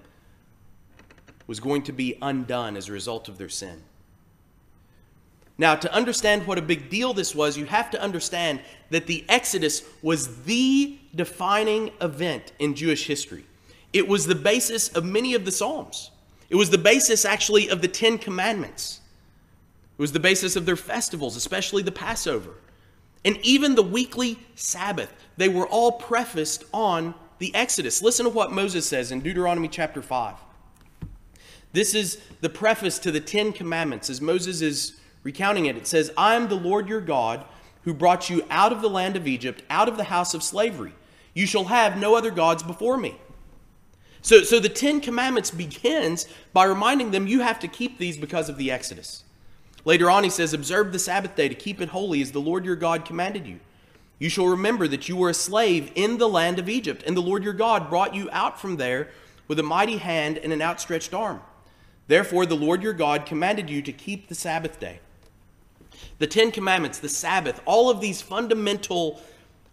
was 1.47 1.59
going 1.59 1.81
to 1.85 1.93
be 1.93 2.19
undone 2.21 2.77
as 2.77 2.91
a 2.91 2.93
result 2.93 3.31
of 3.31 3.39
their 3.39 3.49
sin. 3.49 3.83
Now, 5.61 5.75
to 5.75 5.93
understand 5.93 6.47
what 6.47 6.57
a 6.57 6.63
big 6.63 6.89
deal 6.89 7.13
this 7.13 7.35
was, 7.35 7.59
you 7.59 7.67
have 7.67 7.91
to 7.91 8.01
understand 8.01 8.61
that 8.89 9.07
the 9.07 9.27
Exodus 9.29 9.83
was 10.01 10.45
the 10.45 10.99
defining 11.15 11.91
event 12.01 12.53
in 12.59 12.75
Jewish 12.75 13.07
history. 13.07 13.45
It 13.93 14.09
was 14.09 14.27
the 14.27 14.35
basis 14.35 14.89
of 14.89 15.05
many 15.05 15.35
of 15.35 15.45
the 15.45 15.53
Psalms. 15.53 16.13
It 16.49 16.57
was 16.57 16.71
the 16.71 16.79
basis, 16.79 17.27
actually, 17.27 17.69
of 17.69 17.83
the 17.83 17.89
Ten 17.89 18.17
Commandments. 18.17 19.03
It 19.99 20.01
was 20.01 20.13
the 20.13 20.19
basis 20.19 20.57
of 20.57 20.65
their 20.65 20.77
festivals, 20.77 21.37
especially 21.37 21.83
the 21.83 21.93
Passover. 21.93 22.55
And 23.23 23.37
even 23.43 23.75
the 23.75 23.83
weekly 23.83 24.39
Sabbath. 24.55 25.13
They 25.37 25.51
were 25.51 25.67
all 25.67 25.93
prefaced 25.93 26.65
on 26.73 27.15
the 27.39 27.55
Exodus. 27.55 28.01
Listen 28.01 28.25
to 28.25 28.31
what 28.31 28.51
Moses 28.51 28.87
says 28.87 29.13
in 29.13 29.21
Deuteronomy 29.21 29.69
chapter 29.69 30.01
5. 30.01 30.37
This 31.75 31.95
is 31.95 32.19
the 32.41 32.49
preface 32.49 32.99
to 33.01 33.11
the 33.11 33.21
Ten 33.21 33.53
Commandments. 33.53 34.09
As 34.09 34.23
Moses 34.23 34.63
is 34.63 35.00
recounting 35.23 35.67
it, 35.67 35.77
it 35.77 35.87
says, 35.87 36.13
I 36.17 36.35
am 36.35 36.49
the 36.49 36.55
Lord 36.55 36.89
your 36.89 37.01
God 37.01 37.45
who 37.85 37.95
brought 37.95 38.29
you 38.29 38.45
out 38.51 38.73
of 38.73 38.83
the 38.83 38.91
land 38.91 39.17
of 39.17 39.27
Egypt, 39.27 39.63
out 39.71 39.89
of 39.89 39.97
the 39.97 40.05
house 40.05 40.35
of 40.35 40.43
slavery. 40.43 40.93
You 41.35 41.47
shall 41.47 41.65
have 41.65 41.97
no 41.97 42.15
other 42.15 42.31
gods 42.31 42.63
before 42.63 42.97
me. 42.97 43.17
So, 44.23 44.43
so 44.43 44.61
the 44.61 44.69
Ten 44.69 45.01
Commandments 45.01 45.51
begins 45.51 46.27
by 46.53 46.65
reminding 46.65 47.11
them 47.11 47.27
you 47.27 47.41
have 47.41 47.59
to 47.61 47.69
keep 47.69 47.99
these 47.99 48.19
because 48.19 48.49
of 48.49 48.59
the 48.59 48.71
Exodus. 48.71 49.25
Later 49.85 50.11
on, 50.11 50.25
he 50.25 50.31
says, 50.31 50.53
Observe 50.53 50.93
the 50.93 50.99
Sabbath 50.99 51.35
day 51.37 51.49
to 51.49 51.55
keep 51.55 51.81
it 51.81 51.89
holy 51.89 52.21
as 52.21 52.33
the 52.33 52.41
Lord 52.41 52.67
your 52.67 52.77
God 52.77 53.05
commanded 53.07 53.47
you. 53.47 53.61
You 54.19 54.29
shall 54.29 54.47
remember 54.47 54.87
that 54.89 55.09
you 55.09 55.17
were 55.17 55.31
a 55.31 55.35
slave 55.35 55.91
in 55.95 56.19
the 56.19 56.29
land 56.29 56.59
of 56.59 56.69
Egypt, 56.69 57.03
and 57.07 57.17
the 57.17 57.23
Lord 57.23 57.43
your 57.43 57.55
God 57.55 57.89
brought 57.89 58.15
you 58.15 58.29
out 58.31 58.61
from 58.61 58.77
there 58.77 59.09
with 59.49 59.59
a 59.59 59.63
mighty 59.63 59.97
hand 59.97 60.37
and 60.37 60.53
an 60.53 60.61
outstretched 60.61 61.15
arm. 61.15 61.41
Therefore, 62.07 62.45
the 62.45 62.57
Lord 62.57 62.83
your 62.83 62.93
God 62.93 63.25
commanded 63.25 63.71
you 63.71 63.81
to 63.81 63.93
keep 63.93 64.29
the 64.29 64.35
Sabbath 64.35 64.79
day. 64.79 65.01
The 66.21 66.29
Ten 66.29 66.53
Commandments, 66.53 66.99
the 66.99 67.09
Sabbath, 67.09 67.61
all 67.65 67.91
of 67.91 68.01
these 68.01 68.23
fundamental 68.23 69.21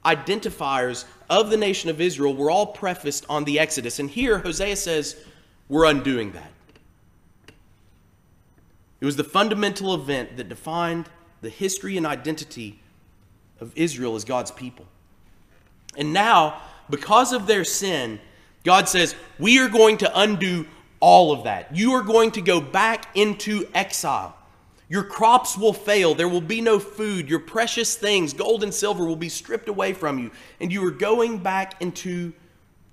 identifiers 0.06 1.04
of 1.30 1.50
the 1.50 1.58
nation 1.58 1.90
of 1.90 2.00
Israel 2.02 2.34
were 2.34 2.50
all 2.50 2.68
prefaced 2.68 3.26
on 3.30 3.44
the 3.44 3.60
Exodus. 3.60 4.00
And 4.00 4.10
here, 4.10 4.40
Hosea 4.40 4.78
says, 4.78 5.18
we're 5.68 5.86
undoing 5.86 6.32
that. 6.32 6.52
It 9.02 9.06
was 9.06 9.18
the 9.18 9.26
fundamental 9.26 9.94
event 9.94 10.38
that 10.38 10.50
defined 10.50 11.10
the 11.42 11.50
history 11.50 11.98
and 11.98 12.06
identity 12.06 12.80
of 13.60 13.74
Israel 13.76 14.16
as 14.16 14.24
God's 14.24 14.52
people. 14.52 14.86
And 15.98 16.14
now, 16.14 16.62
because 16.90 17.34
of 17.34 17.46
their 17.46 17.66
sin, 17.66 18.22
God 18.64 18.88
says, 18.88 19.16
We 19.38 19.60
are 19.60 19.70
going 19.70 19.98
to 19.98 20.20
undo 20.20 20.66
all 21.00 21.32
of 21.32 21.44
that. 21.44 21.76
You 21.76 21.94
are 21.94 22.02
going 22.02 22.32
to 22.32 22.42
go 22.42 22.62
back 22.62 23.16
into 23.16 23.68
exile. 23.74 24.37
Your 24.90 25.04
crops 25.04 25.58
will 25.58 25.74
fail. 25.74 26.16
There 26.16 26.30
will 26.30 26.42
be 26.42 26.62
no 26.62 26.80
food. 26.80 27.30
Your 27.30 27.40
precious 27.40 27.96
things, 27.96 28.34
gold 28.34 28.64
and 28.64 28.74
silver, 28.74 29.06
will 29.06 29.18
be 29.18 29.30
stripped 29.30 29.68
away 29.68 29.94
from 29.94 30.18
you. 30.18 30.32
And 30.62 30.72
you 30.72 30.86
are 30.86 30.92
going 30.92 31.40
back 31.40 31.82
into 31.82 32.34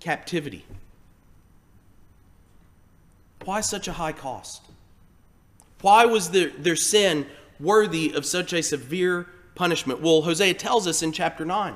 captivity. 0.00 0.64
Why 3.44 3.60
such 3.60 3.86
a 3.86 3.92
high 3.92 4.12
cost? 4.12 4.62
Why 5.82 6.06
was 6.06 6.30
their, 6.30 6.48
their 6.48 6.76
sin 6.76 7.26
worthy 7.60 8.12
of 8.12 8.26
such 8.26 8.52
a 8.52 8.62
severe 8.62 9.28
punishment? 9.54 10.00
Well, 10.00 10.22
Hosea 10.22 10.54
tells 10.54 10.86
us 10.86 11.02
in 11.02 11.12
chapter 11.12 11.44
9 11.44 11.74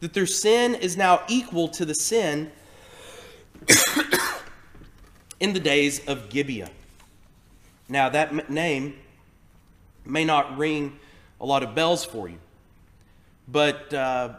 that 0.00 0.12
their 0.12 0.26
sin 0.26 0.74
is 0.74 0.96
now 0.96 1.22
equal 1.28 1.68
to 1.68 1.84
the 1.84 1.94
sin 1.94 2.50
in 5.40 5.52
the 5.52 5.60
days 5.60 6.06
of 6.06 6.28
Gibeah. 6.28 6.70
Now, 7.88 8.08
that 8.10 8.50
name 8.50 8.96
may 10.06 10.24
not 10.24 10.56
ring 10.56 10.98
a 11.40 11.46
lot 11.46 11.62
of 11.62 11.74
bells 11.74 12.04
for 12.04 12.28
you, 12.28 12.38
but 13.48 13.92
uh, 13.92 14.34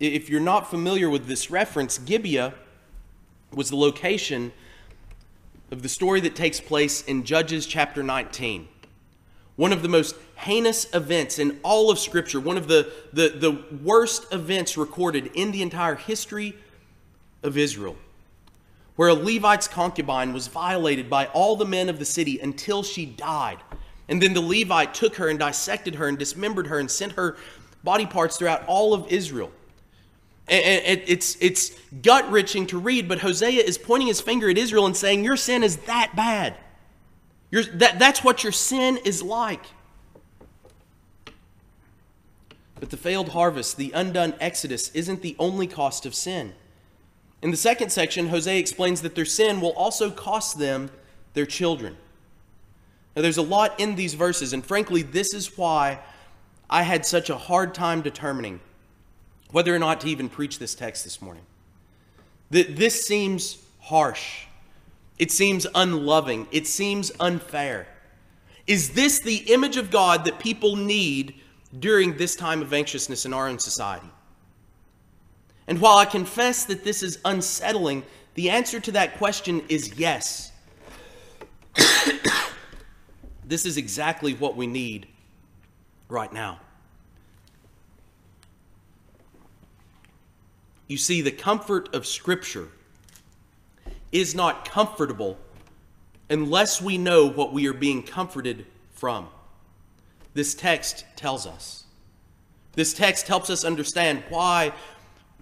if 0.00 0.28
you're 0.28 0.40
not 0.40 0.68
familiar 0.68 1.08
with 1.08 1.26
this 1.26 1.50
reference, 1.50 1.98
Gibeah 1.98 2.54
was 3.52 3.70
the 3.70 3.76
location 3.76 4.52
of 5.70 5.82
the 5.82 5.88
story 5.88 6.20
that 6.20 6.34
takes 6.34 6.60
place 6.60 7.02
in 7.02 7.24
Judges 7.24 7.66
chapter 7.66 8.02
19 8.02 8.68
one 9.56 9.72
of 9.72 9.82
the 9.82 9.88
most 9.88 10.16
heinous 10.36 10.92
events 10.94 11.38
in 11.38 11.58
all 11.62 11.90
of 11.90 11.98
Scripture, 11.98 12.40
one 12.40 12.56
of 12.56 12.68
the, 12.68 12.90
the, 13.12 13.28
the 13.28 13.64
worst 13.82 14.32
events 14.32 14.76
recorded 14.76 15.30
in 15.34 15.52
the 15.52 15.62
entire 15.62 15.94
history 15.94 16.56
of 17.42 17.56
Israel, 17.56 17.96
where 18.96 19.10
a 19.10 19.14
Levite's 19.14 19.68
concubine 19.68 20.32
was 20.32 20.48
violated 20.48 21.10
by 21.10 21.26
all 21.26 21.56
the 21.56 21.66
men 21.66 21.88
of 21.88 21.98
the 21.98 22.04
city 22.04 22.38
until 22.40 22.82
she 22.82 23.04
died. 23.04 23.58
And 24.12 24.22
then 24.22 24.34
the 24.34 24.42
Levite 24.42 24.92
took 24.92 25.16
her 25.16 25.28
and 25.28 25.38
dissected 25.38 25.94
her 25.94 26.06
and 26.06 26.18
dismembered 26.18 26.66
her 26.66 26.78
and 26.78 26.90
sent 26.90 27.14
her 27.14 27.36
body 27.82 28.06
parts 28.06 28.36
throughout 28.36 28.62
all 28.66 28.94
of 28.94 29.10
Israel. 29.10 29.50
And 30.46 31.00
it's, 31.06 31.36
it's 31.40 31.70
gut 32.02 32.30
wrenching 32.30 32.66
to 32.68 32.78
read, 32.78 33.08
but 33.08 33.20
Hosea 33.20 33.62
is 33.62 33.78
pointing 33.78 34.08
his 34.08 34.20
finger 34.20 34.50
at 34.50 34.58
Israel 34.58 34.86
and 34.86 34.96
saying, 34.96 35.24
Your 35.24 35.36
sin 35.36 35.64
is 35.64 35.78
that 35.78 36.14
bad 36.14 36.56
that, 37.52 37.98
that's 37.98 38.24
what 38.24 38.42
your 38.42 38.52
sin 38.52 38.98
is 39.04 39.22
like. 39.22 39.64
But 42.80 42.90
the 42.90 42.96
failed 42.96 43.30
harvest, 43.30 43.76
the 43.76 43.92
undone 43.92 44.34
exodus, 44.40 44.90
isn't 44.90 45.22
the 45.22 45.36
only 45.38 45.66
cost 45.66 46.06
of 46.06 46.14
sin. 46.14 46.54
In 47.42 47.50
the 47.50 47.56
second 47.56 47.90
section, 47.90 48.28
Hosea 48.28 48.58
explains 48.58 49.02
that 49.02 49.14
their 49.14 49.24
sin 49.24 49.60
will 49.60 49.72
also 49.72 50.10
cost 50.10 50.58
them 50.58 50.90
their 51.34 51.46
children. 51.46 51.96
Now, 53.14 53.22
there's 53.22 53.36
a 53.36 53.42
lot 53.42 53.78
in 53.78 53.94
these 53.94 54.14
verses, 54.14 54.52
and 54.52 54.64
frankly, 54.64 55.02
this 55.02 55.34
is 55.34 55.58
why 55.58 56.00
I 56.70 56.82
had 56.82 57.04
such 57.04 57.28
a 57.28 57.36
hard 57.36 57.74
time 57.74 58.00
determining 58.00 58.60
whether 59.50 59.74
or 59.74 59.78
not 59.78 60.00
to 60.00 60.08
even 60.08 60.28
preach 60.28 60.58
this 60.58 60.74
text 60.74 61.04
this 61.04 61.20
morning. 61.20 61.44
That 62.50 62.76
this 62.76 63.06
seems 63.06 63.58
harsh. 63.80 64.46
It 65.18 65.30
seems 65.30 65.66
unloving. 65.74 66.48
It 66.50 66.66
seems 66.66 67.12
unfair. 67.20 67.86
Is 68.66 68.90
this 68.90 69.20
the 69.20 69.36
image 69.52 69.76
of 69.76 69.90
God 69.90 70.24
that 70.24 70.38
people 70.38 70.76
need 70.76 71.34
during 71.78 72.16
this 72.16 72.34
time 72.34 72.62
of 72.62 72.72
anxiousness 72.72 73.26
in 73.26 73.34
our 73.34 73.48
own 73.48 73.58
society? 73.58 74.08
And 75.66 75.80
while 75.80 75.98
I 75.98 76.06
confess 76.06 76.64
that 76.64 76.84
this 76.84 77.02
is 77.02 77.18
unsettling, 77.24 78.04
the 78.34 78.50
answer 78.50 78.80
to 78.80 78.92
that 78.92 79.18
question 79.18 79.62
is 79.68 79.98
yes. 79.98 80.52
this 83.52 83.66
is 83.66 83.76
exactly 83.76 84.32
what 84.32 84.56
we 84.56 84.66
need 84.66 85.06
right 86.08 86.32
now. 86.32 86.58
You 90.86 90.96
see, 90.96 91.20
the 91.20 91.32
comfort 91.32 91.94
of 91.94 92.06
Scripture 92.06 92.68
is 94.10 94.34
not 94.34 94.66
comfortable 94.66 95.36
unless 96.30 96.80
we 96.80 96.96
know 96.96 97.28
what 97.28 97.52
we 97.52 97.68
are 97.68 97.74
being 97.74 98.02
comforted 98.02 98.64
from. 98.94 99.28
This 100.32 100.54
text 100.54 101.04
tells 101.14 101.46
us. 101.46 101.84
This 102.72 102.94
text 102.94 103.28
helps 103.28 103.50
us 103.50 103.66
understand 103.66 104.22
why, 104.30 104.72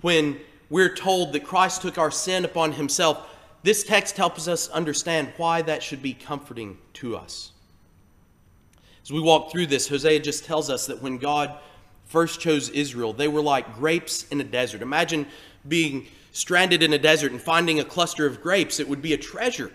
when 0.00 0.40
we're 0.68 0.96
told 0.96 1.32
that 1.34 1.44
Christ 1.44 1.82
took 1.82 1.96
our 1.96 2.10
sin 2.10 2.44
upon 2.44 2.72
himself, 2.72 3.28
this 3.62 3.84
text 3.84 4.16
helps 4.16 4.48
us 4.48 4.68
understand 4.70 5.32
why 5.36 5.62
that 5.62 5.80
should 5.80 6.02
be 6.02 6.12
comforting 6.12 6.76
to 6.94 7.16
us. 7.16 7.52
As 9.02 9.10
we 9.10 9.20
walk 9.20 9.50
through 9.50 9.66
this, 9.66 9.88
Hosea 9.88 10.20
just 10.20 10.44
tells 10.44 10.70
us 10.70 10.86
that 10.86 11.02
when 11.02 11.18
God 11.18 11.58
first 12.06 12.40
chose 12.40 12.68
Israel, 12.70 13.12
they 13.12 13.28
were 13.28 13.42
like 13.42 13.74
grapes 13.76 14.26
in 14.28 14.40
a 14.40 14.44
desert. 14.44 14.82
Imagine 14.82 15.26
being 15.66 16.06
stranded 16.32 16.82
in 16.82 16.92
a 16.92 16.98
desert 16.98 17.32
and 17.32 17.40
finding 17.40 17.80
a 17.80 17.84
cluster 17.84 18.26
of 18.26 18.42
grapes, 18.42 18.80
it 18.80 18.88
would 18.88 19.02
be 19.02 19.12
a 19.12 19.18
treasure. 19.18 19.72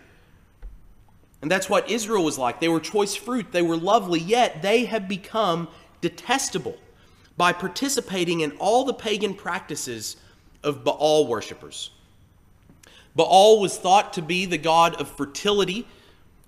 And 1.42 1.52
that's 1.52 1.70
what 1.70 1.90
Israel 1.90 2.24
was 2.24 2.38
like. 2.38 2.60
They 2.60 2.70
were 2.70 2.80
choice 2.80 3.16
fruit, 3.16 3.52
they 3.52 3.62
were 3.62 3.78
lovely, 3.78 4.20
yet 4.20 4.62
they 4.62 4.86
have 4.86 5.08
become 5.08 5.68
detestable 6.02 6.78
by 7.38 7.52
participating 7.52 8.42
in 8.42 8.52
all 8.54 8.86
the 8.86 8.94
pagan 8.94 9.34
practices 9.34 10.18
of 10.64 10.84
Baal 10.84 11.28
worshippers. 11.28 11.92
Baal 13.16 13.60
was 13.60 13.78
thought 13.78 14.14
to 14.14 14.22
be 14.22 14.46
the 14.46 14.58
god 14.58 14.96
of 14.96 15.10
fertility, 15.10 15.88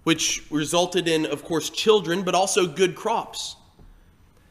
which 0.08 0.42
resulted 0.50 1.06
in, 1.06 1.26
of 1.26 1.44
course, 1.44 1.70
children, 1.70 2.24
but 2.24 2.34
also 2.34 2.66
good 2.66 2.96
crops. 2.96 3.58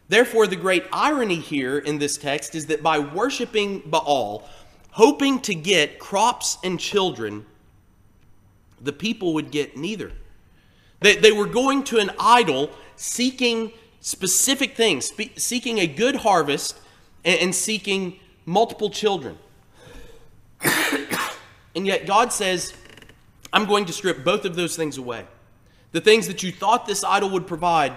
Therefore, 0.06 0.46
the 0.46 0.54
great 0.54 0.84
irony 0.92 1.40
here 1.40 1.78
in 1.78 1.96
this 1.96 2.18
text 2.18 2.54
is 2.54 2.66
that 2.66 2.82
by 2.82 2.98
worshiping 2.98 3.82
Baal, 3.86 4.46
hoping 4.90 5.40
to 5.40 5.54
get 5.54 5.98
crops 5.98 6.58
and 6.62 6.78
children, 6.78 7.46
the 8.82 8.92
people 8.92 9.32
would 9.32 9.50
get 9.50 9.78
neither. 9.78 10.12
They, 11.00 11.16
they 11.16 11.32
were 11.32 11.46
going 11.46 11.84
to 11.84 12.00
an 12.00 12.10
idol 12.20 12.68
seeking 12.96 13.72
specific 14.02 14.76
things, 14.76 15.10
seeking 15.36 15.78
a 15.78 15.86
good 15.86 16.16
harvest 16.16 16.78
and, 17.24 17.40
and 17.40 17.54
seeking 17.54 18.20
multiple 18.44 18.90
children. 18.90 19.38
and 20.60 21.86
yet 21.86 22.06
God 22.06 22.30
says, 22.30 22.74
I'm 23.54 23.64
going 23.64 23.86
to 23.86 23.94
strip 23.94 24.22
both 24.22 24.44
of 24.44 24.54
those 24.54 24.76
things 24.76 24.98
away. 24.98 25.24
The 25.96 26.02
things 26.02 26.26
that 26.26 26.42
you 26.42 26.52
thought 26.52 26.84
this 26.84 27.02
idol 27.02 27.30
would 27.30 27.46
provide, 27.46 27.94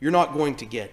you're 0.00 0.10
not 0.10 0.34
going 0.34 0.54
to 0.56 0.66
get. 0.66 0.92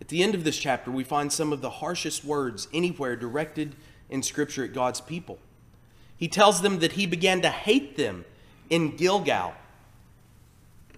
At 0.00 0.06
the 0.06 0.22
end 0.22 0.36
of 0.36 0.44
this 0.44 0.56
chapter, 0.56 0.92
we 0.92 1.02
find 1.02 1.32
some 1.32 1.52
of 1.52 1.60
the 1.60 1.68
harshest 1.68 2.24
words 2.24 2.68
anywhere 2.72 3.16
directed 3.16 3.74
in 4.08 4.22
Scripture 4.22 4.62
at 4.62 4.72
God's 4.72 5.00
people. 5.00 5.40
He 6.16 6.28
tells 6.28 6.62
them 6.62 6.78
that 6.78 6.92
he 6.92 7.06
began 7.06 7.42
to 7.42 7.48
hate 7.48 7.96
them 7.96 8.24
in 8.68 8.94
Gilgal. 8.94 9.54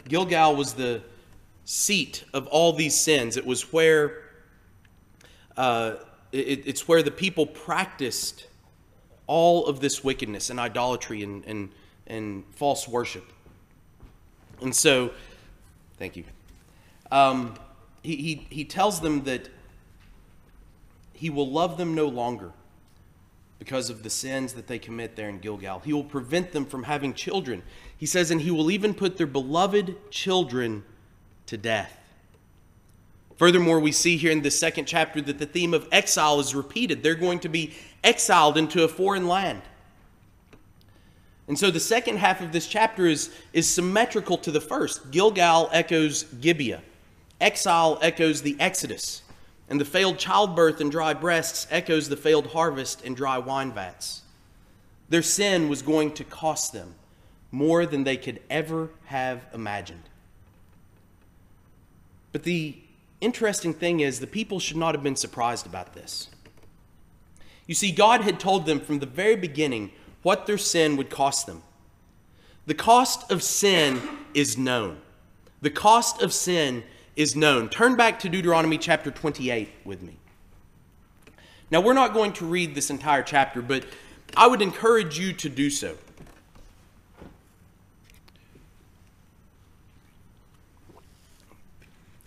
Gilgal 0.07 0.55
was 0.55 0.75
the 0.75 1.01
seat 1.65 2.23
of 2.35 2.47
all 2.49 2.75
these 2.75 3.01
sins. 3.01 3.39
It 3.39 3.47
was 3.47 3.73
where 3.73 4.25
uh, 5.57 5.95
it, 6.33 6.67
it's 6.67 6.87
where 6.87 7.03
the 7.03 7.11
people 7.11 7.47
practiced 7.47 8.47
all 9.27 9.65
of 9.65 9.81
this 9.81 10.05
wickedness 10.05 10.51
and 10.51 10.61
idolatry 10.61 11.23
and, 11.23 11.47
and, 11.47 11.71
and 12.13 12.45
false 12.53 12.87
worship. 12.87 13.25
And 14.61 14.75
so, 14.75 15.13
thank 15.99 16.15
you. 16.15 16.25
Um, 17.11 17.55
he, 18.03 18.17
he, 18.17 18.47
he 18.51 18.65
tells 18.65 19.01
them 19.01 19.25
that 19.25 19.49
he 21.15 21.31
will 21.31 21.51
love 21.51 21.79
them 21.79 21.95
no 21.95 22.07
longer 22.07 22.53
because 23.59 23.91
of 23.91 24.03
the 24.03 24.11
sins 24.11 24.53
that 24.55 24.67
they 24.67 24.79
commit 24.79 25.17
there 25.17 25.29
in 25.29 25.39
Gilgal. 25.39 25.81
He 25.81 25.93
will 25.93 26.05
prevent 26.05 26.53
them 26.53 26.67
from 26.67 26.83
having 26.83 27.15
children. 27.15 27.63
He 27.97 28.07
says, 28.07 28.31
and 28.31 28.41
he 28.41 28.51
will 28.51 28.71
even 28.71 28.93
put 28.93 29.17
their 29.17 29.27
beloved 29.27 30.11
children 30.11 30.85
to 31.47 31.57
death. 31.57 31.99
Furthermore, 33.37 33.81
we 33.81 33.93
see 33.93 34.17
here 34.17 34.33
in 34.33 34.43
the 34.43 34.51
second 34.51 34.85
chapter 34.87 35.21
that 35.23 35.39
the 35.39 35.47
theme 35.47 35.73
of 35.73 35.89
exile 35.91 36.41
is 36.41 36.55
repeated. 36.55 37.03
They're 37.03 37.15
going 37.15 37.41
to 37.41 37.49
be 37.49 37.73
exiled 38.05 38.59
into 38.59 38.85
a 38.85 38.89
foreign 38.89 39.27
land. 39.27 39.63
And 41.49 41.59
so 41.59 41.71
the 41.71 41.81
second 41.81 42.19
half 42.19 42.41
of 42.41 42.53
this 42.53 42.67
chapter 42.67 43.07
is, 43.07 43.31
is 43.53 43.69
symmetrical 43.69 44.39
to 44.39 44.51
the 44.51 44.61
first. 44.61 45.11
Gilgal 45.11 45.69
echoes 45.73 46.25
Gibeah, 46.25 46.83
exile 47.41 47.99
echoes 48.01 48.43
the 48.43 48.57
Exodus. 48.61 49.23
And 49.69 49.81
the 49.81 49.85
failed 49.85 50.19
childbirth 50.19 50.81
and 50.81 50.91
dry 50.91 51.15
breasts 51.15 51.67
echoes 51.71 52.09
the 52.09 52.17
failed 52.17 52.49
harvest 52.49 53.05
and 53.05 53.17
dry 53.17 53.39
wine 53.39 53.73
vats. 53.73 54.23
Their 55.09 55.23
sin 55.23 55.69
was 55.69 55.83
going 55.83 56.13
to 56.15 56.25
cost 56.25 56.73
them 56.73 56.95
more 57.51 57.87
than 57.87 58.05
they 58.05 58.17
could 58.17 58.41
ever 58.49 58.91
have 59.07 59.45
imagined. 59.53 60.03
But 62.33 62.45
the 62.45 62.77
interesting 63.21 63.75
thing 63.75 64.01
is, 64.01 64.21
the 64.21 64.27
people 64.27 64.59
should 64.59 64.77
not 64.77 64.95
have 64.95 65.03
been 65.03 65.17
surprised 65.17 65.67
about 65.67 65.93
this. 65.95 66.29
You 67.67 67.75
see, 67.75 67.93
God 67.93 68.23
had 68.23 68.41
told 68.41 68.67
them 68.67 68.81
from 68.81 68.99
the 68.99 69.07
very 69.07 69.37
beginning 69.37 69.93
what 70.23 70.47
their 70.47 70.59
sin 70.59 70.97
would 70.97 71.11
cost 71.11 71.47
them. 71.47 71.63
The 72.67 72.75
cost 72.75 73.31
of 73.31 73.43
sin 73.43 74.01
is 74.35 74.57
known. 74.57 74.99
The 75.61 75.71
cost 75.71 76.23
of 76.23 76.33
sin 76.33 76.85
is 77.17 77.35
known. 77.37 77.69
Turn 77.69 77.97
back 77.97 78.19
to 78.21 78.29
Deuteronomy 78.29 78.79
chapter 78.79 79.11
28 79.11 79.69
with 79.85 80.03
me. 80.03 80.17
Now, 81.71 81.81
we're 81.81 81.95
not 81.95 82.13
going 82.13 82.33
to 82.35 82.45
read 82.45 82.75
this 82.75 82.91
entire 82.91 83.23
chapter, 83.23 83.63
but 83.63 83.85
I 84.37 84.47
would 84.47 84.63
encourage 84.63 85.19
you 85.19 85.33
to 85.35 85.49
do 85.49 85.71
so. 85.71 85.97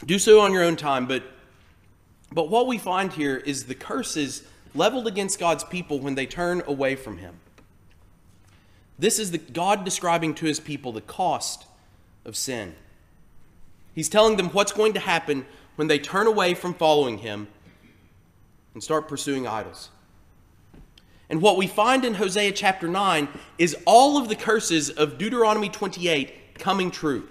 Do 0.06 0.20
so 0.20 0.40
on 0.40 0.52
your 0.52 0.64
own 0.64 0.76
time, 0.76 1.08
but 1.08 1.24
but 2.32 2.50
what 2.50 2.68
we 2.68 2.78
find 2.78 3.14
here 3.14 3.38
is 3.38 3.66
the 3.66 3.76
curses 3.76 4.44
leveled 4.76 5.08
against 5.08 5.40
God's 5.40 5.64
people 5.64 6.00
when 6.00 6.16
they 6.16 6.26
turn 6.26 6.62
away 6.68 6.96
from 6.96 7.18
him. 7.18 7.40
This 8.98 9.20
is 9.20 9.32
the 9.32 9.38
God 9.38 9.84
describing 9.84 10.34
to 10.36 10.46
his 10.46 10.60
people 10.60 10.92
the 10.92 11.02
cost 11.02 11.66
of 12.24 12.36
sin. 12.36 12.76
He's 13.94 14.10
telling 14.10 14.38
them 14.38 14.50
what's 14.50 14.72
going 14.72 14.94
to 14.94 15.00
happen 15.00 15.46
when 15.76 15.88
they 15.88 16.00
turn 16.00 16.28
away 16.28 16.54
from 16.54 16.74
following 16.74 17.20
him 17.20 17.48
and 18.74 18.84
start 18.84 19.08
pursuing 19.08 19.48
idols. 19.48 19.90
And 21.30 21.42
what 21.42 21.58
we 21.58 21.68
find 21.68 22.06
in 22.06 22.16
Hosea 22.16 22.52
chapter 22.52 22.88
9 22.88 23.28
is 23.58 23.76
all 23.86 24.18
of 24.18 24.30
the 24.30 24.36
curses 24.36 24.90
of 24.90 25.18
Deuteronomy 25.18 25.70
28 25.70 26.60
coming 26.60 26.92
true. 26.92 27.28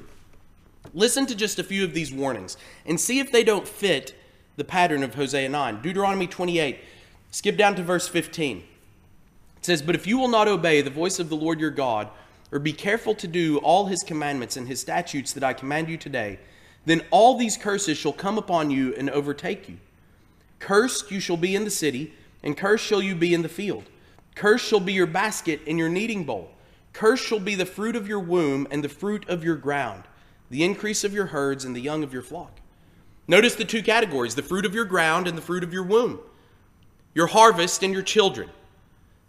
Listen 0.92 1.27
to 1.27 1.35
just 1.35 1.59
a 1.59 1.64
few 1.64 1.85
of 1.85 1.94
these 1.94 2.12
warnings 2.12 2.57
and 2.87 3.00
see 3.00 3.20
if 3.20 3.31
they 3.31 3.44
don't 3.44 3.68
fit 3.68 4.14
the 4.57 4.64
pattern 4.64 5.03
of 5.03 5.14
Hosea 5.14 5.48
9. 5.48 5.83
Deuteronomy 5.83 6.27
28, 6.27 6.79
skip 7.31 7.57
down 7.57 7.74
to 7.77 7.83
verse 7.83 8.09
15. 8.09 8.64
It 9.64 9.68
says, 9.68 9.81
But 9.81 9.94
if 9.94 10.07
you 10.07 10.18
will 10.18 10.29
not 10.29 10.46
obey 10.46 10.83
the 10.83 10.90
voice 10.90 11.18
of 11.18 11.31
the 11.31 11.37
Lord 11.37 11.59
your 11.59 11.70
God, 11.70 12.11
or 12.53 12.59
be 12.59 12.74
careful 12.74 13.14
to 13.14 13.27
do 13.27 13.57
all 13.61 13.87
his 13.87 14.03
commandments 14.03 14.59
and 14.59 14.68
his 14.68 14.79
statutes 14.79 15.33
that 15.33 15.42
I 15.42 15.55
command 15.55 15.88
you 15.88 15.96
today, 15.96 16.38
then 16.85 17.00
all 17.11 17.38
these 17.38 17.57
curses 17.57 17.96
shall 17.96 18.12
come 18.12 18.37
upon 18.37 18.70
you 18.70 18.94
and 18.94 19.09
overtake 19.09 19.66
you. 19.66 19.79
Cursed 20.59 21.11
you 21.11 21.18
shall 21.18 21.38
be 21.38 21.57
in 21.57 21.64
the 21.64 21.70
city, 21.70 22.12
and 22.42 22.59
cursed 22.59 22.85
shall 22.85 23.00
you 23.00 23.14
be 23.14 23.33
in 23.33 23.40
the 23.40 23.48
field. 23.48 23.85
Cursed 24.35 24.66
shall 24.66 24.81
be 24.81 24.92
your 24.92 25.07
basket 25.07 25.62
and 25.66 25.79
your 25.79 25.88
kneading 25.88 26.24
bowl. 26.24 26.50
Cursed 26.92 27.24
shall 27.24 27.40
be 27.40 27.55
the 27.55 27.64
fruit 27.64 27.96
of 27.96 28.07
your 28.07 28.20
womb 28.20 28.68
and 28.70 28.85
the 28.85 28.90
fruit 28.90 29.27
of 29.31 29.42
your 29.42 29.57
ground, 29.57 30.03
the 30.50 30.62
increase 30.62 31.05
of 31.05 31.14
your 31.14 31.29
herds 31.29 31.64
and 31.64 31.74
the 31.74 31.81
young 31.81 32.05
of 32.05 32.12
your 32.12 32.20
flock. 32.20 32.61
Notice 33.27 33.55
the 33.55 33.64
two 33.64 33.83
categories 33.83 34.35
the 34.35 34.42
fruit 34.42 34.66
of 34.66 34.74
your 34.74 34.85
ground 34.85 35.27
and 35.27 35.38
the 35.38 35.42
fruit 35.42 35.64
of 35.64 35.72
your 35.72 35.85
womb, 35.85 36.20
your 37.14 37.29
harvest 37.29 37.83
and 37.83 37.94
your 37.94 38.03
children. 38.03 38.50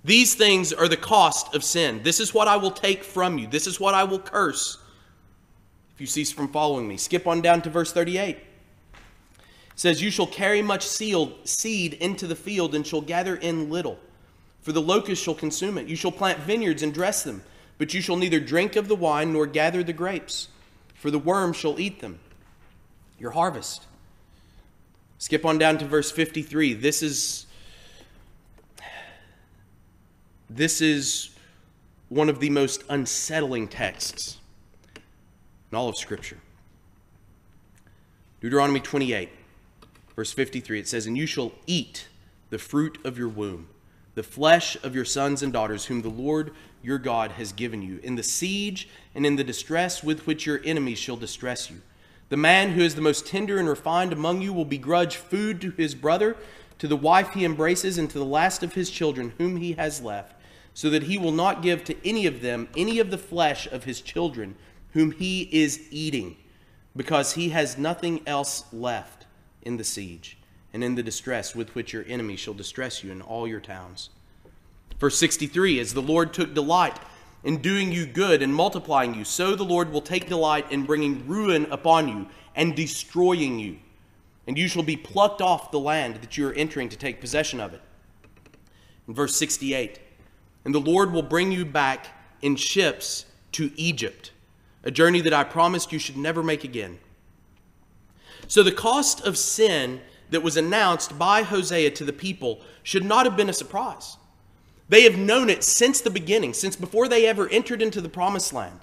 These 0.05 0.35
things 0.35 0.71
are 0.71 0.87
the 0.87 0.97
cost 0.97 1.55
of 1.55 1.63
sin. 1.63 2.01
This 2.03 2.19
is 2.19 2.31
what 2.31 2.47
I 2.47 2.57
will 2.57 2.69
take 2.69 3.03
from 3.03 3.39
you. 3.39 3.47
This 3.47 3.65
is 3.65 3.79
what 3.79 3.95
I 3.95 4.03
will 4.03 4.19
curse 4.19 4.77
if 5.95 6.01
you 6.01 6.05
cease 6.05 6.31
from 6.31 6.47
following 6.49 6.87
me. 6.87 6.95
Skip 6.95 7.25
on 7.25 7.41
down 7.41 7.63
to 7.63 7.71
verse 7.71 7.91
38. 7.91 8.37
It 8.37 8.43
says, 9.75 10.03
You 10.03 10.11
shall 10.11 10.27
carry 10.27 10.61
much 10.61 10.85
seed 10.85 11.93
into 11.93 12.27
the 12.27 12.35
field 12.35 12.75
and 12.75 12.85
shall 12.85 13.01
gather 13.01 13.35
in 13.35 13.71
little, 13.71 13.97
for 14.61 14.71
the 14.71 14.81
locust 14.81 15.23
shall 15.23 15.33
consume 15.33 15.75
it. 15.79 15.87
You 15.87 15.95
shall 15.95 16.11
plant 16.11 16.39
vineyards 16.39 16.83
and 16.83 16.93
dress 16.93 17.23
them, 17.23 17.41
but 17.79 17.95
you 17.95 18.01
shall 18.01 18.15
neither 18.15 18.39
drink 18.39 18.75
of 18.75 18.87
the 18.87 18.95
wine 18.95 19.33
nor 19.33 19.47
gather 19.47 19.83
the 19.83 19.91
grapes, 19.91 20.49
for 20.93 21.09
the 21.09 21.17
worm 21.17 21.51
shall 21.51 21.79
eat 21.79 21.99
them. 21.99 22.19
Your 23.17 23.31
harvest. 23.31 23.87
Skip 25.17 25.45
on 25.45 25.57
down 25.57 25.79
to 25.79 25.85
verse 25.85 26.11
53. 26.11 26.75
This 26.75 27.01
is 27.01 27.47
this 30.49 30.81
is 30.81 31.31
one 32.09 32.29
of 32.29 32.39
the 32.39 32.49
most 32.49 32.83
unsettling 32.89 33.67
texts 33.67 34.37
in 35.71 35.77
all 35.77 35.89
of 35.89 35.97
Scripture. 35.97 36.37
Deuteronomy 38.41 38.79
28, 38.79 39.29
verse 40.15 40.31
53, 40.31 40.79
it 40.79 40.87
says, 40.87 41.07
And 41.07 41.17
you 41.17 41.25
shall 41.25 41.51
eat 41.65 42.07
the 42.49 42.59
fruit 42.59 42.99
of 43.03 43.17
your 43.17 43.27
womb, 43.27 43.67
the 44.13 44.23
flesh 44.23 44.77
of 44.83 44.93
your 44.93 45.05
sons 45.05 45.41
and 45.41 45.51
daughters, 45.51 45.85
whom 45.85 46.01
the 46.01 46.09
Lord 46.09 46.51
your 46.83 46.99
God 46.99 47.31
has 47.31 47.51
given 47.51 47.81
you, 47.81 47.99
in 48.03 48.15
the 48.15 48.23
siege 48.23 48.87
and 49.15 49.25
in 49.25 49.35
the 49.35 49.43
distress 49.43 50.03
with 50.03 50.27
which 50.27 50.45
your 50.45 50.61
enemies 50.63 50.99
shall 50.99 51.17
distress 51.17 51.71
you. 51.71 51.81
The 52.29 52.37
man 52.37 52.71
who 52.71 52.81
is 52.81 52.95
the 52.95 53.01
most 53.01 53.25
tender 53.27 53.57
and 53.57 53.67
refined 53.67 54.13
among 54.13 54.41
you 54.41 54.53
will 54.53 54.65
begrudge 54.65 55.17
food 55.17 55.59
to 55.61 55.71
his 55.71 55.95
brother, 55.95 56.37
to 56.77 56.87
the 56.87 56.95
wife 56.95 57.31
he 57.31 57.45
embraces, 57.45 57.97
and 57.97 58.09
to 58.09 58.19
the 58.19 58.25
last 58.25 58.61
of 58.61 58.73
his 58.73 58.89
children 58.89 59.33
whom 59.37 59.57
he 59.57 59.73
has 59.73 60.01
left, 60.01 60.34
so 60.75 60.89
that 60.89 61.03
he 61.03 61.17
will 61.17 61.31
not 61.31 61.63
give 61.63 61.83
to 61.85 61.95
any 62.05 62.27
of 62.27 62.41
them 62.41 62.67
any 62.75 62.99
of 62.99 63.09
the 63.09 63.17
flesh 63.17 63.65
of 63.65 63.85
his 63.85 64.01
children 64.01 64.55
whom 64.91 65.11
he 65.11 65.43
is 65.51 65.87
eating, 65.89 66.37
because 66.95 67.33
he 67.33 67.49
has 67.49 67.77
nothing 67.77 68.21
else 68.27 68.65
left 68.71 69.25
in 69.61 69.77
the 69.77 69.83
siege 69.83 70.37
and 70.73 70.83
in 70.83 70.95
the 70.95 71.01
distress 71.01 71.55
with 71.55 71.73
which 71.75 71.93
your 71.93 72.03
enemy 72.07 72.35
shall 72.35 72.53
distress 72.53 73.03
you 73.03 73.11
in 73.11 73.21
all 73.21 73.47
your 73.47 73.61
towns. 73.61 74.09
Verse 74.99 75.17
63 75.17 75.79
As 75.79 75.93
the 75.93 76.01
Lord 76.01 76.33
took 76.33 76.53
delight 76.53 76.99
in 77.45 77.61
doing 77.61 77.93
you 77.93 78.05
good 78.05 78.41
and 78.41 78.53
multiplying 78.53 79.15
you, 79.15 79.23
so 79.23 79.55
the 79.55 79.63
Lord 79.63 79.91
will 79.91 80.01
take 80.01 80.27
delight 80.27 80.69
in 80.71 80.85
bringing 80.85 81.25
ruin 81.25 81.67
upon 81.71 82.09
you 82.09 82.27
and 82.53 82.75
destroying 82.75 83.59
you. 83.59 83.77
And 84.45 84.57
you 84.57 84.67
shall 84.67 84.83
be 84.83 84.97
plucked 84.97 85.41
off 85.41 85.71
the 85.71 85.79
land 85.79 86.15
that 86.15 86.37
you 86.37 86.49
are 86.49 86.53
entering 86.53 86.89
to 86.89 86.97
take 86.97 87.21
possession 87.21 87.61
of 87.61 87.73
it. 87.73 87.81
In 89.07 89.13
verse 89.13 89.35
68 89.37 89.99
And 90.65 90.73
the 90.73 90.79
Lord 90.79 91.11
will 91.11 91.21
bring 91.21 91.51
you 91.51 91.63
back 91.63 92.07
in 92.41 92.55
ships 92.55 93.25
to 93.53 93.71
Egypt, 93.75 94.31
a 94.83 94.91
journey 94.91 95.21
that 95.21 95.33
I 95.33 95.43
promised 95.43 95.93
you 95.93 95.99
should 95.99 96.17
never 96.17 96.43
make 96.43 96.63
again. 96.63 96.99
So 98.47 98.63
the 98.63 98.71
cost 98.71 99.25
of 99.25 99.37
sin 99.37 100.01
that 100.31 100.43
was 100.43 100.57
announced 100.57 101.17
by 101.17 101.43
Hosea 101.43 101.91
to 101.91 102.03
the 102.03 102.13
people 102.13 102.61
should 102.83 103.05
not 103.05 103.25
have 103.25 103.37
been 103.37 103.49
a 103.49 103.53
surprise. 103.53 104.17
They 104.89 105.03
have 105.03 105.17
known 105.17 105.49
it 105.49 105.63
since 105.63 106.01
the 106.01 106.09
beginning, 106.09 106.53
since 106.53 106.75
before 106.75 107.07
they 107.07 107.25
ever 107.25 107.47
entered 107.49 107.81
into 107.81 108.01
the 108.01 108.09
promised 108.09 108.53
land. 108.53 108.79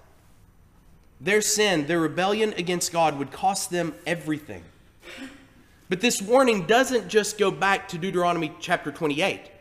Their 1.21 1.41
sin, 1.41 1.87
their 1.87 2.01
rebellion 2.01 2.53
against 2.57 2.93
God 2.93 3.19
would 3.19 3.31
cost 3.31 3.71
them 3.71 3.95
everything. 4.07 4.65
But 5.89 6.01
this 6.01 6.21
warning 6.21 6.67
doesn't 6.67 7.09
just 7.09 7.39
go 7.39 7.51
back 7.51 7.87
to 7.89 7.99
Deuteronomy 7.99 8.53
chapter 8.59 8.91
28. 8.91 9.52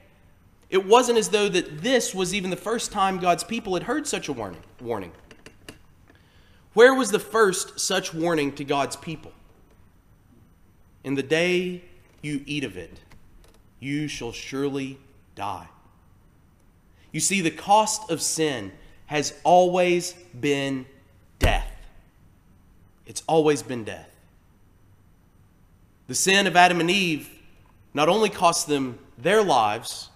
It 0.71 0.87
wasn't 0.87 1.17
as 1.17 1.29
though 1.29 1.49
that 1.49 1.81
this 1.81 2.15
was 2.15 2.33
even 2.33 2.49
the 2.49 2.55
first 2.55 2.93
time 2.93 3.19
God's 3.19 3.43
people 3.43 3.73
had 3.73 3.83
heard 3.83 4.07
such 4.07 4.29
a 4.29 4.33
warning. 4.33 4.63
warning. 4.79 5.11
Where 6.73 6.95
was 6.95 7.11
the 7.11 7.19
first 7.19 7.77
such 7.79 8.13
warning 8.13 8.53
to 8.53 8.63
God's 8.63 8.95
people? 8.95 9.33
In 11.03 11.15
the 11.15 11.23
day 11.23 11.83
you 12.21 12.41
eat 12.45 12.63
of 12.63 12.77
it, 12.77 13.01
you 13.81 14.07
shall 14.07 14.31
surely 14.31 14.97
die. 15.35 15.67
You 17.11 17.19
see, 17.19 17.41
the 17.41 17.51
cost 17.51 18.09
of 18.09 18.21
sin 18.21 18.71
has 19.07 19.33
always 19.43 20.13
been 20.39 20.85
death. 21.39 21.69
It's 23.05 23.23
always 23.27 23.61
been 23.61 23.83
death. 23.83 24.07
The 26.07 26.15
sin 26.15 26.47
of 26.47 26.55
Adam 26.55 26.79
and 26.79 26.89
Eve 26.89 27.29
not 27.93 28.07
only 28.07 28.29
cost 28.29 28.67
them 28.67 28.99
their 29.17 29.43
lives, 29.43 30.10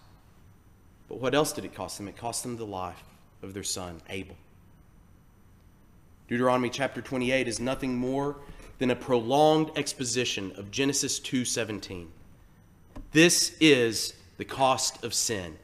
but 1.08 1.20
what 1.20 1.36
else 1.36 1.54
did 1.54 1.65
it 1.65 1.74
cost 1.74 1.98
them? 1.98 2.08
It 2.08 2.18
cost 2.18 2.44
them 2.44 2.58
the 2.58 2.65
life 2.65 3.04
of 3.41 3.54
their 3.54 3.63
son, 3.63 4.02
Abel. 4.10 4.36
Deuteronomy 6.28 6.70
chapter 6.70 7.02
28 7.02 7.48
is 7.48 7.60
nothing 7.60 7.96
more 7.96 8.38
than 8.80 8.89
a 8.89 8.96
prolonged 8.96 9.72
exposition 9.76 10.52
of 10.58 10.72
Genesis 10.72 11.20
2:17. 11.20 12.12
This 13.12 13.56
is 13.60 14.13
the 14.38 14.46
cost 14.46 15.04
of 15.04 15.13
sin. 15.13 15.58